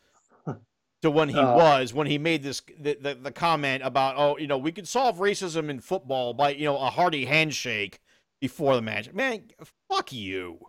to 1.02 1.10
when 1.10 1.30
he 1.30 1.38
Uh. 1.40 1.56
was 1.56 1.94
when 1.96 2.06
he 2.08 2.20
made 2.20 2.44
this 2.44 2.62
the, 2.80 2.96
the 3.02 3.16
the 3.16 3.32
comment 3.32 3.82
about 3.84 4.16
oh 4.18 4.38
you 4.38 4.46
know 4.48 4.58
we 4.58 4.72
could 4.72 4.88
solve 4.88 5.18
racism 5.18 5.70
in 5.70 5.80
football 5.80 6.34
by 6.36 6.50
you 6.52 6.66
know 6.66 6.78
a 6.78 6.92
hearty 6.92 7.26
handshake 7.26 8.00
before 8.40 8.76
the 8.76 8.82
match. 8.84 9.12
Man, 9.14 9.46
fuck 9.90 10.12
you. 10.14 10.68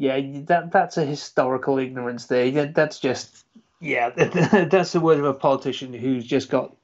Yeah, 0.00 0.18
that 0.46 0.72
that's 0.72 0.96
a 0.96 1.04
historical 1.04 1.78
ignorance 1.78 2.24
there. 2.26 2.46
Yeah, 2.46 2.64
That's 2.74 2.98
just 2.98 3.44
yeah, 3.80 4.08
that's 4.70 4.92
the 4.92 5.00
word 5.00 5.18
of 5.18 5.26
a 5.26 5.34
politician 5.34 5.92
who's 5.92 6.26
just 6.26 6.48
got 6.48 6.74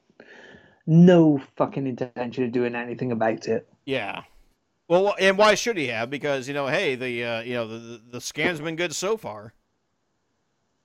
no 0.87 1.41
fucking 1.55 1.87
intention 1.87 2.43
of 2.43 2.51
doing 2.51 2.75
anything 2.75 3.11
about 3.11 3.47
it. 3.47 3.67
Yeah. 3.85 4.23
Well, 4.87 5.15
and 5.19 5.37
why 5.37 5.55
should 5.55 5.77
he 5.77 5.87
have? 5.87 6.09
Because 6.09 6.47
you 6.47 6.53
know, 6.53 6.67
hey, 6.67 6.95
the 6.95 7.23
uh, 7.23 7.41
you 7.41 7.55
know 7.55 7.67
the 7.67 7.77
the, 7.79 8.03
the 8.13 8.21
scam's 8.21 8.61
been 8.61 8.75
good 8.77 8.95
so 8.95 9.17
far. 9.17 9.53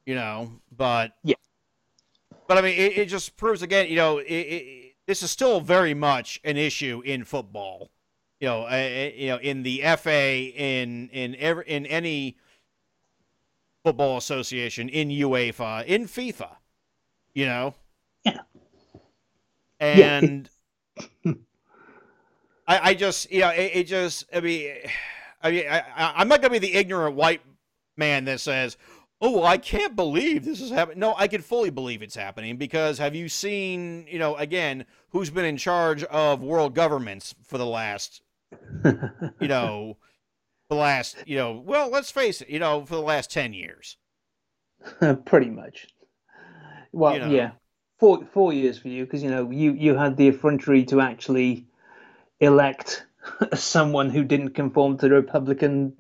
You 0.07 0.15
know, 0.17 0.61
but 0.77 1.13
Yeah. 1.23 1.37
but 2.49 2.59
I 2.59 2.63
mean, 2.63 2.79
it, 2.79 2.99
it 2.99 3.07
just 3.07 3.37
proves 3.37 3.63
again, 3.63 3.89
you 3.89 3.97
know, 3.97 4.19
it, 4.19 4.27
it, 4.27 4.95
this 5.07 5.23
is 5.23 5.31
still 5.31 5.61
very 5.61 5.95
much 5.95 6.41
an 6.45 6.57
issue 6.57 7.03
in 7.05 7.25
football. 7.25 7.92
You 8.43 8.49
know, 8.49 8.63
uh, 8.65 9.11
you 9.15 9.29
know, 9.29 9.37
in 9.39 9.63
the 9.63 9.83
FA, 9.99 10.51
in 10.57 11.09
in 11.11 11.37
every, 11.37 11.65
in 11.69 11.87
any 11.87 12.37
football 13.85 14.17
association, 14.17 14.89
in 14.89 15.11
UEFA, 15.11 15.85
in 15.87 16.07
FIFA. 16.07 16.57
You 17.35 17.47
know. 17.47 17.75
Yeah. 18.25 18.39
Yeah. 19.81 20.19
And. 20.21 20.51
I, 22.67 22.91
I 22.91 22.95
just, 22.95 23.31
you 23.31 23.41
know, 23.41 23.51
it, 23.51 23.71
it 23.75 23.85
just, 23.87 24.25
I 24.35 24.41
mean, 24.41 24.73
I 25.43 25.51
mean, 25.51 25.65
I, 25.69 25.81
I- 25.81 26.13
I'm 26.17 26.29
not 26.29 26.41
going 26.41 26.53
to 26.53 26.61
be 26.61 26.67
the 26.67 26.75
ignorant 26.75 27.17
white 27.17 27.43
man 27.97 28.25
that 28.27 28.41
says, 28.41 28.77
"Oh, 29.21 29.43
I 29.43 29.57
can't 29.59 29.97
believe 29.97 30.45
this 30.45 30.61
is 30.61 30.71
happening." 30.71 31.01
No, 31.01 31.15
I 31.17 31.27
can 31.29 31.43
fully 31.43 31.71
believe 31.71 32.03
it's 32.03 32.15
happening 32.15 32.57
because 32.57 32.99
have 32.99 33.15
you 33.17 33.29
seen, 33.29 34.07
you 34.09 34.19
know, 34.19 34.37
again, 34.37 34.85
who's 35.11 35.31
been 35.31 35.45
in 35.45 35.57
charge 35.57 36.05
of 36.05 36.41
world 36.43 36.75
governments 36.75 37.35
for 37.45 37.59
the 37.59 37.67
last, 37.67 38.23
you 38.85 39.49
know, 39.49 39.97
the 40.69 40.75
last, 40.75 41.17
you 41.27 41.37
know, 41.37 41.63
well, 41.65 41.91
let's 41.91 42.11
face 42.11 42.41
it, 42.41 42.49
you 42.49 42.59
know, 42.59 42.85
for 42.85 42.95
the 42.95 43.03
last 43.03 43.31
ten 43.31 43.53
years. 43.53 43.97
Pretty 45.27 45.51
much. 45.51 45.87
Well, 46.93 47.15
You 47.15 47.19
know. 47.21 47.31
yeah, 47.31 47.51
four 47.99 48.27
four 48.33 48.53
years 48.53 48.79
for 48.79 48.89
you 48.89 49.05
because 49.05 49.23
you 49.23 49.31
know 49.31 49.51
you 49.51 49.73
you 49.73 49.97
had 49.97 50.17
the 50.17 50.29
effrontery 50.29 50.85
to 50.87 51.01
actually 51.01 51.67
elect 52.41 53.05
someone 53.55 54.11
who 54.11 54.25
didn't 54.25 54.51
conform 54.51 54.99
to 54.99 55.09
the 55.09 55.15
Republican 55.15 55.95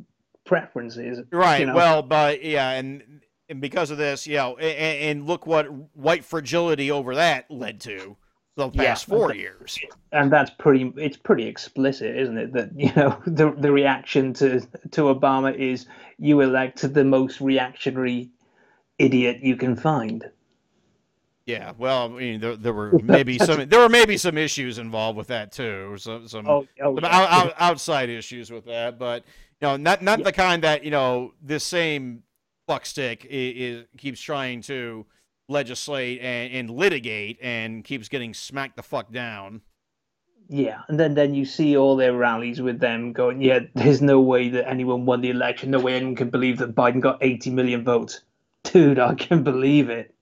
preferences. 0.45 1.21
Right. 1.31 1.61
you 1.61 1.67
know. 1.67 1.75
Well, 1.75 2.03
but 2.03 2.45
yeah, 2.45 2.71
and 2.71 3.23
and 3.49 3.61
because 3.61 3.91
of 3.91 3.99
this, 3.99 4.27
you 4.27 4.37
know, 4.37 4.57
and, 4.57 5.19
and 5.19 5.27
look 5.27 5.47
what 5.47 5.67
white 5.97 6.25
fragility 6.25 6.91
over 6.91 7.15
that 7.15 7.51
led 7.51 7.81
to 7.83 8.17
the 8.57 8.71
Yeah, 8.73 8.97
past 8.97 9.07
four 9.07 9.31
okay. 9.31 9.39
years. 9.39 9.83
and 10.13 10.33
that's 10.33 10.51
pretty 10.51 10.93
it's 10.97 11.17
pretty 11.17 11.47
explicit 11.47 12.17
isn't 12.17 12.39
it 12.39 12.53
that 12.53 12.71
you 12.79 12.93
know 12.97 13.21
the 13.27 13.53
the 13.53 13.73
reaction 13.73 14.33
to 14.35 14.61
to 14.91 15.03
obama 15.03 15.55
is 15.57 15.87
you 16.19 16.41
elect 16.41 16.93
the 16.95 17.05
most 17.05 17.41
reactionary 17.41 18.31
idiot 18.99 19.41
you 19.43 19.57
can 19.57 19.77
find 19.77 20.31
Yeah, 21.47 21.73
well, 21.77 22.05
I 22.07 22.09
mean, 22.19 22.41
there, 22.41 22.57
there 22.57 22.73
were 22.73 22.97
maybe 23.03 23.39
some 23.39 23.69
there 23.69 23.81
were 23.81 23.89
maybe 23.89 24.17
some 24.17 24.39
issues 24.39 24.79
involved 24.79 25.19
with 25.19 25.27
that 25.29 25.51
too, 25.53 25.97
some 25.99 26.29
some, 26.29 26.47
oh, 26.47 26.69
oh 26.83 27.01
some 27.01 27.05
yeah. 27.05 27.11
out, 27.11 27.29
out, 27.31 27.55
outside 27.59 28.09
issues 28.09 28.51
with 28.51 28.65
that, 28.67 28.99
but 28.99 29.25
you 29.61 29.67
know, 29.69 29.77
not 29.77 30.03
not 30.03 30.21
Yeah. 30.21 30.25
the 30.25 30.33
kind 30.33 30.63
that 30.63 30.85
you 30.85 30.91
know 30.91 31.35
this 31.43 31.65
same 31.65 32.23
fuckstick 32.69 33.25
is, 33.25 33.81
is 33.83 33.87
keeps 33.99 34.21
trying 34.21 34.63
to 34.63 35.05
legislate 35.49 36.21
and, 36.21 36.53
and 36.53 36.71
litigate 36.71 37.39
and 37.43 37.85
keeps 37.85 38.09
getting 38.09 38.33
smacked 38.35 38.77
the 38.77 38.83
fuck 38.83 39.13
down. 39.13 39.61
yeah 40.49 40.83
and 40.89 40.99
then 40.99 41.15
then 41.15 41.35
you 41.35 41.45
see 41.45 41.77
all 41.77 41.97
their 41.97 42.15
rallies 42.17 42.61
with 42.61 42.79
them 42.81 43.13
going 43.13 43.41
yeah 43.41 43.61
there's 43.75 44.03
no 44.03 44.21
way 44.21 44.49
that 44.49 44.69
anyone 44.69 45.05
won 45.07 45.21
the 45.21 45.31
election 45.31 45.71
no 45.71 45.79
way 45.81 45.95
anyone 45.95 46.17
can 46.17 46.31
believe 46.31 46.59
that 46.59 46.75
biden 46.75 47.01
got 47.01 47.19
80 47.21 47.51
million 47.51 47.85
votes 47.85 48.23
dude 48.65 48.99
i 48.99 49.15
can 49.15 49.43
believe 49.43 49.91
it 49.91 50.15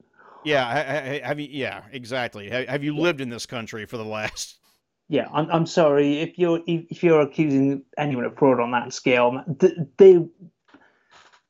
Yeah, 0.44 0.64
ha- 0.64 0.84
ha- 1.10 1.20
have 1.28 1.38
you? 1.38 1.48
Yeah, 1.50 1.82
exactly. 1.92 2.48
Have, 2.48 2.66
have 2.68 2.82
you 2.84 2.96
lived 2.96 3.20
in 3.20 3.28
this 3.28 3.44
country 3.44 3.84
for 3.86 3.98
the 3.98 4.04
last? 4.04 4.58
yeah 5.08 5.28
i'm, 5.34 5.50
I'm 5.50 5.66
sorry 5.66 6.20
if 6.20 6.38
you're 6.38 6.60
if 6.66 7.02
you're 7.02 7.20
accusing 7.20 7.82
anyone 7.98 8.24
of 8.24 8.36
fraud 8.38 8.60
on 8.60 8.70
that 8.72 8.92
scale 8.94 9.44
th- 9.60 9.74
they 9.98 10.24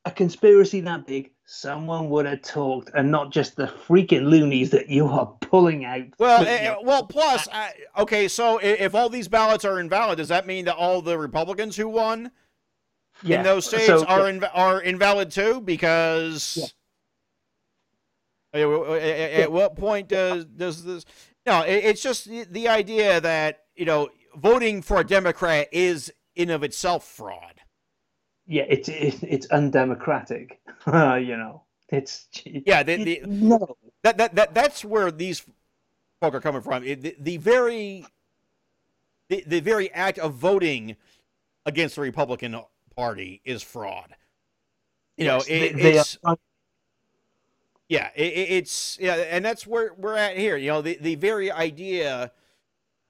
a 0.04 0.10
conspiracy 0.10 0.80
that 0.80 1.06
big 1.06 1.30
someone 1.52 2.08
would 2.08 2.26
have 2.26 2.40
talked 2.42 2.92
and 2.94 3.10
not 3.10 3.32
just 3.32 3.56
the 3.56 3.66
freaking 3.66 4.22
loonies 4.22 4.70
that 4.70 4.88
you 4.88 5.04
are 5.08 5.26
pulling 5.40 5.84
out 5.84 6.04
Well, 6.16 6.42
You 6.42 6.48
eh, 6.48 6.76
well. 6.80 7.04
Plus, 7.04 7.48
I, 7.52 7.72
okay. 7.98 8.28
So 8.28 8.58
if 8.62 8.94
all 8.94 9.08
these 9.08 9.26
ballots 9.26 9.64
are 9.64 9.80
invalid, 9.80 10.18
does 10.18 10.28
that 10.28 10.46
mean 10.46 10.66
that 10.66 10.76
all 10.76 11.02
the 11.02 11.18
Republicans 11.18 11.76
who 11.76 11.88
won 11.88 12.30
yeah. 13.24 13.38
in 13.38 13.42
those 13.42 13.66
states 13.66 13.86
So, 13.86 14.06
are 14.06 14.20
inv- 14.20 14.48
are 14.54 14.80
invalid 14.80 15.32
too? 15.32 15.60
Because 15.60 16.56
Yeah. 16.56 16.66
Eh, 18.52 18.62
w- 18.62 18.84
w- 18.84 19.00
eh, 19.00 19.42
at 19.42 19.50
what 19.50 19.74
point 19.74 20.06
does 20.06 20.44
does 20.44 20.84
this? 20.84 21.04
No, 21.46 21.62
it, 21.62 21.84
it's 21.84 22.02
just 22.02 22.28
the, 22.28 22.44
the 22.44 22.68
idea 22.68 23.20
that 23.20 23.64
you 23.74 23.86
know 23.86 24.08
voting 24.36 24.82
for 24.82 25.00
a 25.00 25.04
Democrat 25.04 25.66
is 25.72 26.12
in 26.36 26.50
of 26.50 26.62
itself 26.62 27.04
fraud. 27.04 27.60
Yeah 28.50 28.64
it's 28.68 28.88
it, 28.88 29.22
it's 29.22 29.46
undemocratic 29.46 30.60
you 30.86 31.36
know 31.36 31.62
it's 31.88 32.28
Yeah, 32.66 32.82
the, 32.82 32.96
the, 32.96 33.22
no 33.26 33.76
that, 34.04 34.18
that 34.18 34.34
that 34.36 34.54
that's 34.54 34.84
where 34.84 35.10
these 35.10 35.44
folk 36.20 36.34
are 36.34 36.40
coming 36.40 36.62
from. 36.62 36.84
It- 36.84 37.02
the, 37.02 37.16
the 37.18 37.36
very 37.38 38.06
the, 39.28 39.44
the 39.46 39.60
very 39.60 39.90
act 39.92 40.18
of 40.18 40.34
voting 40.34 40.96
against 41.66 41.96
the 41.96 42.02
Republican 42.02 42.60
Party 42.96 43.40
is 43.44 43.62
fraud. 43.62 44.14
You 45.16 45.26
know, 45.26 45.36
Yes, 45.36 45.48
it, 45.48 45.76
they- 45.76 45.82
they 45.82 45.98
it's 45.98 46.18
are- 46.24 46.36
yeah, 47.88 48.10
it, 48.14 48.32
it- 48.32 48.50
it's 48.52 48.98
yeah, 49.00 49.14
and 49.14 49.44
that's 49.44 49.66
where 49.66 49.94
we're 49.94 50.16
at 50.16 50.36
here. 50.36 50.56
You 50.56 50.68
know, 50.70 50.82
the, 50.82 50.98
the 51.00 51.16
very 51.16 51.50
idea, 51.50 52.32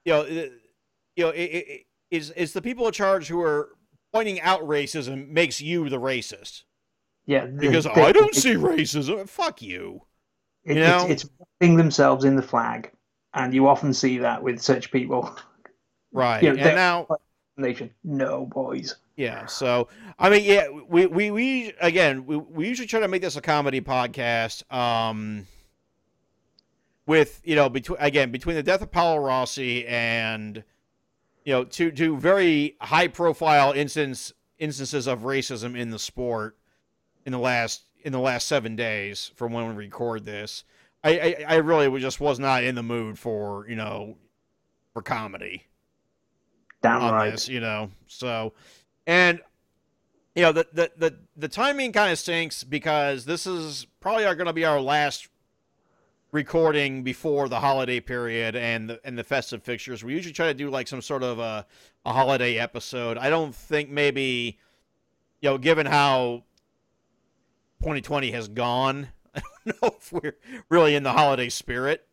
you 0.05 0.13
know, 0.13 0.25
you 0.25 1.25
know, 1.25 1.31
it, 1.31 1.43
it, 1.43 1.69
it 1.69 1.87
is 2.11 2.31
is 2.33 2.53
the 2.53 2.63
people 2.63 2.87
in 2.87 2.93
charge 2.93 3.29
who 3.29 3.41
are 3.43 3.71
pointing 4.13 4.41
out 4.41 4.61
racism 4.63 5.29
makes 5.29 5.61
you 5.61 5.89
the 5.89 6.01
racist 6.01 6.63
yeah 7.27 7.47
because 7.47 7.85
they- 7.85 7.91
I 7.91 8.13
don't 8.13 8.35
see 8.35 8.55
racism. 8.55 9.29
Fuck 9.29 9.63
you. 9.63 10.03
it, 10.65 10.77
you 10.77 10.83
know? 10.83 11.07
it's, 11.09 11.25
it's 11.25 11.77
themselves 11.77 12.25
in 12.25 12.37
the 12.37 12.43
flag 12.43 12.91
and 13.35 13.55
you 13.55 13.69
often 13.69 13.93
see 13.95 14.19
that 14.19 14.43
with 14.43 14.61
such 14.61 14.91
people 14.91 15.37
Right. 16.13 16.43
Yeah, 16.43 16.51
and 16.51 16.77
now 16.77 17.07
nation 17.57 17.91
no 18.03 18.47
boys 18.47 18.97
Yeah. 19.17 19.47
So 19.47 19.89
I 20.19 20.31
mean, 20.31 20.45
yeah, 20.45 20.69
we 20.71 21.07
we, 21.07 21.31
we 21.31 21.75
again 21.81 22.27
we, 22.27 22.37
we 22.37 22.69
usually 22.69 22.89
try 22.89 23.01
to 23.01 23.09
make 23.09 23.23
this 23.23 23.37
a 23.37 23.41
comedy 23.41 23.81
podcast. 23.81 24.71
Um, 24.73 25.47
with 27.07 27.41
you 27.45 27.57
know 27.57 27.69
between 27.69 27.99
again 28.01 28.31
between 28.31 28.57
the 28.57 28.63
death 28.63 28.83
of 28.83 28.91
Paolo 28.91 29.19
Rossi 29.19 29.87
and 29.87 30.63
you 31.51 31.57
know 31.57 31.65
two 31.65 31.91
two 31.91 32.17
very 32.17 32.77
high 32.81 33.09
profile 33.09 33.73
instance 33.73 34.33
instances 34.61 35.09
of 35.09 35.23
racism 35.23 35.77
in 35.77 35.91
the 35.91 35.99
sport 35.99 36.57
in 37.27 37.33
the 37.33 37.41
last 37.41 37.87
in 38.05 38.13
the 38.13 38.21
last 38.21 38.47
seven 38.47 38.77
days 38.77 39.33
from 39.35 39.53
when 39.53 39.69
we 39.69 39.75
record 39.75 40.25
this. 40.25 40.63
I, 41.03 41.19
I, 41.19 41.45
I 41.49 41.55
really 41.57 41.99
just 41.99 42.21
was 42.21 42.39
not 42.39 42.63
in 42.63 42.77
the 42.77 42.85
mood 42.85 43.19
for 43.19 43.67
you 43.69 43.75
know 43.75 44.17
for 44.93 45.03
comedy 45.03 45.65
damn 46.83 47.03
on 47.03 47.15
right 47.15 47.33
this, 47.33 47.49
you 47.49 47.59
know. 47.59 47.91
So, 48.07 48.53
and 49.09 49.41
you 50.37 50.43
know 50.43 50.53
the 50.53 50.69
the 50.73 50.93
the, 50.97 51.17
the 51.37 51.49
timing 51.49 51.91
kind 51.91 52.13
of 52.13 52.19
stinks 52.21 52.63
because 52.63 53.25
this 53.25 53.45
is 53.45 53.89
probably 53.99 54.23
going 54.23 54.47
to 54.47 54.53
be 54.53 54.65
our 54.65 54.81
last 54.81 55.27
recording 56.33 57.03
before 57.03 57.49
the 57.49 57.61
holiday 57.61 58.01
period 58.01 58.55
and 58.55 58.91
the 58.91 59.01
and 59.05 59.19
the 59.19 59.25
festive 59.25 59.63
fixtures. 59.63 60.05
We 60.05 60.15
usually 60.15 60.33
try 60.33 60.47
to 60.47 60.55
do 60.55 60.71
like 60.71 60.89
some 60.89 61.03
sort 61.03 61.23
of 61.23 61.39
a 61.39 61.67
a 62.05 62.13
holiday 62.13 62.59
episode. 62.59 63.19
I 63.19 63.31
don't 63.31 63.55
think 63.55 63.91
maybe 63.91 64.59
you 65.41 65.51
know, 65.51 65.59
given 65.59 65.87
how 65.87 66.45
2020 67.81 68.31
has 68.33 68.49
gone, 68.49 69.09
I 69.35 69.41
don't 69.65 69.83
know 69.83 69.97
if 69.97 70.13
we're 70.13 70.37
really 70.69 70.95
in 70.95 71.03
the 71.03 71.13
holiday 71.13 71.49
spirit 71.49 72.07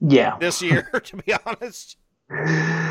yeah 0.00 0.36
this 0.38 0.60
year, 0.60 0.82
to 1.04 1.16
be 1.16 1.32
honest. 1.46 1.96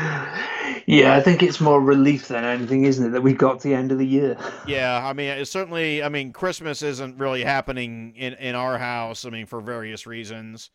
yeah 0.86 1.14
i 1.14 1.20
think 1.20 1.42
it's 1.42 1.60
more 1.60 1.80
relief 1.80 2.28
than 2.28 2.44
anything 2.44 2.84
isn't 2.84 3.06
it 3.06 3.10
that 3.10 3.22
we 3.22 3.32
got 3.32 3.60
to 3.60 3.68
the 3.68 3.74
end 3.74 3.92
of 3.92 3.98
the 3.98 4.06
year 4.06 4.36
Yeah, 4.66 5.04
I 5.04 5.12
mean, 5.12 5.28
it's 5.30 5.50
certainly. 5.50 6.02
I 6.02 6.08
mean, 6.08 6.32
Christmas 6.32 6.82
isn't 6.82 7.18
really 7.18 7.42
happening 7.44 8.14
in 8.16 8.34
in 8.34 8.54
our 8.54 8.78
house. 8.78 9.24
I 9.24 9.30
mean, 9.30 9.46
for 9.46 9.60
various 9.60 10.06
reasons, 10.06 10.70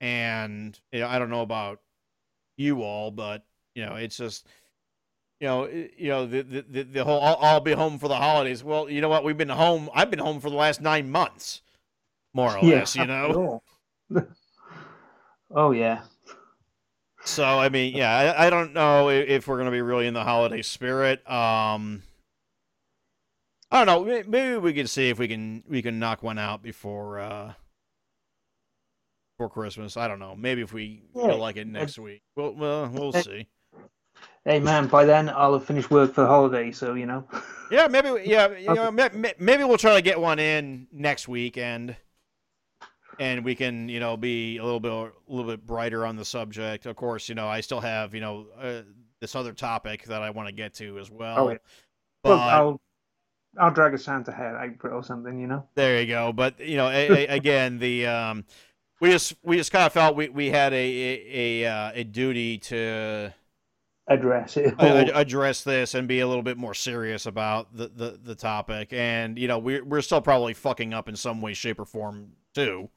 and 0.00 0.78
you 0.92 1.00
know, 1.00 1.08
I 1.08 1.18
don't 1.18 1.30
know 1.30 1.42
about 1.42 1.80
you 2.56 2.82
all, 2.82 3.10
but 3.10 3.44
you 3.74 3.86
know, 3.86 3.94
it's 3.94 4.16
just. 4.16 4.46
You 5.40 5.46
know, 5.46 5.62
it- 5.64 5.92
you 5.96 6.08
know 6.08 6.26
the 6.26 6.42
the, 6.42 6.62
the, 6.68 6.82
the 6.82 7.04
whole. 7.04 7.20
I'll, 7.22 7.38
I'll 7.40 7.60
be 7.60 7.72
home 7.72 7.98
for 7.98 8.08
the 8.08 8.16
holidays. 8.16 8.64
Well, 8.64 8.90
you 8.90 9.00
know 9.00 9.08
what? 9.08 9.22
We've 9.22 9.36
been 9.36 9.48
home. 9.48 9.88
I've 9.94 10.10
been 10.10 10.18
home 10.18 10.40
for 10.40 10.50
the 10.50 10.56
last 10.56 10.80
nine 10.80 11.10
months, 11.10 11.62
more 12.34 12.56
or 12.56 12.62
less. 12.62 12.96
You 12.96 13.06
know. 13.14 13.62
oh 15.54 15.70
yeah. 15.70 16.00
So 17.28 17.44
I 17.44 17.68
mean, 17.68 17.94
yeah, 17.94 18.10
I, 18.10 18.46
I 18.46 18.50
don't 18.50 18.72
know 18.72 19.10
if 19.10 19.46
we're 19.46 19.58
gonna 19.58 19.70
be 19.70 19.82
really 19.82 20.06
in 20.06 20.14
the 20.14 20.24
holiday 20.24 20.62
spirit. 20.62 21.18
Um, 21.30 22.02
I 23.70 23.84
don't 23.84 23.86
know. 23.86 24.24
Maybe 24.26 24.56
we 24.56 24.72
can 24.72 24.86
see 24.86 25.10
if 25.10 25.18
we 25.18 25.28
can 25.28 25.62
we 25.68 25.82
can 25.82 25.98
knock 25.98 26.22
one 26.22 26.38
out 26.38 26.62
before 26.62 27.20
uh 27.20 27.52
before 29.36 29.50
Christmas. 29.50 29.96
I 29.96 30.08
don't 30.08 30.18
know. 30.18 30.34
Maybe 30.34 30.62
if 30.62 30.72
we 30.72 31.02
yeah. 31.14 31.26
feel 31.26 31.38
like 31.38 31.56
it 31.56 31.66
next 31.66 31.98
week. 31.98 32.22
Well, 32.34 32.54
well, 32.54 32.88
we'll 32.88 33.12
see. 33.12 33.46
Hey 34.44 34.58
man, 34.58 34.88
by 34.88 35.04
then 35.04 35.28
I'll 35.28 35.52
have 35.52 35.66
finished 35.66 35.90
work 35.90 36.14
for 36.14 36.22
the 36.22 36.26
holiday, 36.26 36.72
so 36.72 36.94
you 36.94 37.04
know. 37.04 37.28
yeah, 37.70 37.88
maybe. 37.88 38.22
Yeah, 38.24 38.56
you 38.56 38.74
know, 38.74 38.90
maybe 38.90 39.64
we'll 39.64 39.76
try 39.76 39.94
to 39.94 40.02
get 40.02 40.18
one 40.18 40.38
in 40.38 40.88
next 40.90 41.28
weekend 41.28 41.94
and 43.18 43.44
we 43.44 43.54
can 43.54 43.88
you 43.88 44.00
know 44.00 44.16
be 44.16 44.58
a 44.58 44.64
little 44.64 44.80
bit 44.80 44.92
a 44.92 45.10
little 45.28 45.50
bit 45.50 45.66
brighter 45.66 46.06
on 46.06 46.16
the 46.16 46.24
subject. 46.24 46.86
Of 46.86 46.96
course, 46.96 47.28
you 47.28 47.34
know 47.34 47.48
I 47.48 47.60
still 47.60 47.80
have 47.80 48.14
you 48.14 48.20
know 48.20 48.46
uh, 48.60 48.82
this 49.20 49.34
other 49.34 49.52
topic 49.52 50.04
that 50.04 50.22
I 50.22 50.30
want 50.30 50.48
to 50.48 50.54
get 50.54 50.74
to 50.74 50.98
as 50.98 51.10
well. 51.10 51.38
Oh, 51.38 51.50
yeah. 51.50 51.56
but, 52.22 52.38
I'll 52.38 52.80
I'll 53.58 53.70
drag 53.70 53.94
a 53.94 53.98
Santa 53.98 54.32
hat 54.32 54.54
April 54.62 54.94
or 54.94 55.02
something, 55.02 55.38
you 55.38 55.46
know. 55.46 55.66
There 55.74 56.00
you 56.00 56.06
go. 56.06 56.32
But 56.32 56.60
you 56.60 56.76
know, 56.76 56.88
a, 56.88 57.08
a, 57.08 57.26
again, 57.26 57.78
the 57.78 58.06
um, 58.06 58.44
we 59.00 59.10
just 59.10 59.34
we 59.42 59.56
just 59.56 59.72
kind 59.72 59.86
of 59.86 59.92
felt 59.92 60.16
we, 60.16 60.28
we 60.28 60.48
had 60.50 60.72
a 60.72 60.76
a 60.76 61.62
a, 61.64 61.66
uh, 61.66 61.92
a 61.94 62.04
duty 62.04 62.58
to 62.58 63.32
address 64.08 64.56
it 64.56 64.74
address 64.78 65.62
this 65.62 65.94
and 65.94 66.08
be 66.08 66.20
a 66.20 66.26
little 66.26 66.42
bit 66.42 66.56
more 66.56 66.72
serious 66.72 67.26
about 67.26 67.76
the, 67.76 67.88
the, 67.88 68.18
the 68.22 68.34
topic 68.34 68.88
and 68.92 69.38
you 69.38 69.46
know 69.46 69.58
we're, 69.58 69.84
we're 69.84 70.00
still 70.00 70.22
probably 70.22 70.54
fucking 70.54 70.94
up 70.94 71.10
in 71.10 71.16
some 71.16 71.42
way 71.42 71.52
shape 71.52 71.78
or 71.78 71.84
form 71.84 72.30
too 72.54 72.88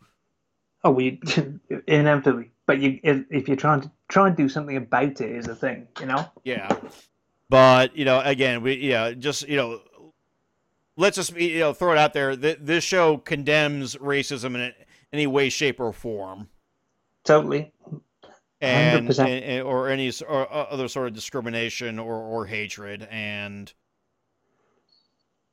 Oh, 0.83 0.91
we 0.91 1.21
inevitably. 1.87 2.51
But 2.65 2.79
you, 2.79 2.99
if, 3.03 3.25
if 3.29 3.47
you're 3.47 3.57
trying 3.57 3.81
to 3.81 3.91
try 4.07 4.27
and 4.27 4.37
do 4.37 4.47
something 4.49 4.77
about 4.77 5.21
it, 5.21 5.21
is 5.21 5.47
a 5.47 5.55
thing, 5.55 5.87
you 5.99 6.05
know. 6.05 6.25
Yeah, 6.43 6.75
but 7.49 7.95
you 7.95 8.05
know, 8.05 8.21
again, 8.21 8.61
we 8.61 8.75
yeah, 8.75 9.11
just 9.11 9.47
you 9.47 9.57
know, 9.57 9.81
let's 10.95 11.17
just 11.17 11.35
you 11.35 11.59
know 11.59 11.73
throw 11.73 11.91
it 11.91 11.97
out 11.97 12.13
there. 12.13 12.35
that 12.35 12.65
This 12.65 12.83
show 12.83 13.17
condemns 13.17 13.95
racism 13.95 14.55
in 14.55 14.73
any 15.11 15.27
way, 15.27 15.49
shape, 15.49 15.79
or 15.79 15.91
form. 15.91 16.47
Totally. 17.23 17.71
And, 18.61 19.09
and, 19.19 19.63
or 19.63 19.89
any 19.89 20.11
or 20.27 20.53
uh, 20.53 20.67
other 20.69 20.87
sort 20.87 21.07
of 21.07 21.13
discrimination 21.13 21.97
or 21.97 22.15
or 22.15 22.45
hatred 22.45 23.07
and 23.09 23.73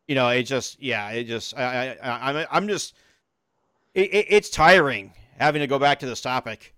you 0.06 0.14
know 0.14 0.28
it 0.28 0.42
just 0.42 0.82
yeah 0.82 1.08
it 1.10 1.24
just 1.24 1.56
I 1.56 1.96
I 2.02 2.30
I'm 2.30 2.46
I'm 2.50 2.68
just 2.68 2.94
it, 3.94 4.12
it, 4.12 4.26
it's 4.28 4.50
tiring 4.50 5.14
having 5.38 5.60
to 5.60 5.66
go 5.66 5.78
back 5.78 6.00
to 6.00 6.06
this 6.06 6.20
topic. 6.20 6.74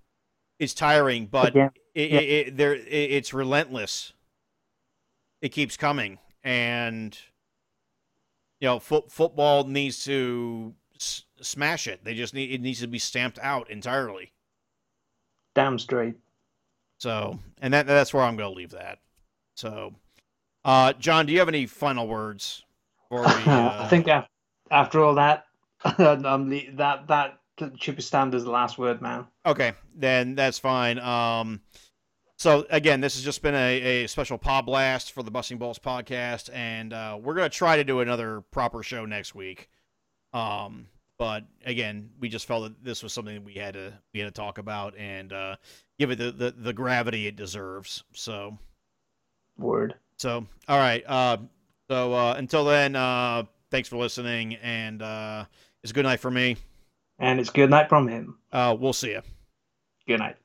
It's 0.59 0.75
tiring, 0.75 1.27
but 1.27 1.55
yeah. 1.55 1.71
It, 1.95 2.11
yeah. 2.11 2.21
it, 2.21 2.57
there 2.57 2.75
it's 2.75 3.33
relentless. 3.33 4.13
It 5.41 5.49
keeps 5.51 5.77
coming, 5.77 6.19
and 6.45 7.19
you 8.61 8.69
know, 8.69 8.79
fo- 8.79 9.07
football 9.09 9.65
needs 9.65 10.05
to 10.05 10.75
s- 10.97 11.25
smash 11.41 11.87
it. 11.87 12.05
They 12.05 12.15
just 12.15 12.35
need 12.35 12.53
it 12.53 12.61
needs 12.61 12.81
to 12.81 12.87
be 12.87 12.99
stamped 12.99 13.39
out 13.43 13.71
entirely. 13.71 14.33
Damn 15.55 15.79
straight. 15.79 16.17
So, 16.99 17.39
and 17.63 17.73
that 17.73 17.87
that's 17.87 18.13
where 18.13 18.23
I'm 18.23 18.37
going 18.37 18.51
to 18.51 18.57
leave 18.57 18.71
that. 18.71 18.99
So, 19.57 19.95
uh, 20.65 20.93
Jon, 20.95 21.25
do 21.27 21.33
you 21.33 21.39
have 21.39 21.49
any 21.49 21.67
final 21.67 22.07
words? 22.07 22.63
We, 23.11 23.19
uh... 23.19 23.25
I 23.85 23.87
think 23.89 24.09
after 24.71 25.03
all 25.03 25.15
that, 25.15 25.47
um, 25.99 26.51
that 26.51 27.07
that 27.09 27.40
should 27.79 27.97
be 27.97 28.03
stand 28.03 28.35
as 28.35 28.45
the 28.45 28.51
last 28.51 28.79
word, 28.79 29.01
man. 29.01 29.27
Okay, 29.47 29.73
then 29.95 30.35
that's 30.35 30.59
fine. 30.59 30.99
Um, 30.99 31.61
so 32.37 32.67
again, 32.71 33.01
this 33.01 33.15
has 33.15 33.25
just 33.25 33.43
been 33.43 33.55
a, 33.55 34.05
a 34.05 34.07
special 34.07 34.39
pod 34.39 34.67
blast 34.67 35.13
for 35.13 35.23
the 35.23 35.31
Busting 35.31 35.59
Balls 35.59 35.79
podcast, 35.79 36.49
and 36.53 36.93
uh, 36.93 37.19
we're 37.21 37.35
gonna 37.35 37.49
try 37.49 37.77
to 37.77 37.85
do 37.85 38.01
another 38.01 38.43
proper 38.51 38.83
show 38.83 39.05
next 39.05 39.35
week. 39.35 39.69
Um, 40.33 40.87
but 41.19 41.45
again, 41.67 42.09
we 42.19 42.31
just 42.31 42.47
felt 42.47 42.63
that 42.63 42.83
this 42.83 43.03
was 43.03 43.13
something 43.13 43.45
we 43.45 43.53
had 43.53 43.75
to 43.75 43.93
we 44.15 44.21
had 44.21 44.27
to 44.27 44.33
talk 44.33 44.57
about 44.57 44.97
and 44.97 45.33
uh, 45.35 45.57
give 45.99 46.11
it 46.11 46.17
the, 46.17 46.31
the, 46.33 46.51
the 46.51 46.73
gravity 46.73 47.27
it 47.27 47.37
deserves. 47.37 48.05
So, 48.15 48.57
word. 49.59 49.97
So, 50.17 50.47
all 50.67 50.79
right. 50.79 51.05
Uh, 51.07 51.37
so 51.91 52.15
uh, 52.15 52.35
until 52.39 52.65
then, 52.65 52.97
uh, 52.97 53.43
thanks 53.71 53.89
for 53.89 53.99
listening, 53.99 54.55
and 54.57 55.03
uh, 55.03 55.45
it's 55.83 55.91
a 55.91 55.95
good 55.95 56.05
night 56.05 56.21
for 56.21 56.31
me. 56.31 56.57
And 57.21 57.39
it's 57.39 57.51
good 57.51 57.71
night 57.71 57.89
from 57.89 58.09
him. 58.09 58.39
Uh, 58.51 58.77
we'll 58.79 58.93
see 58.93 59.11
you. 59.11 59.23
Good 60.09 60.19
night. 60.19 60.37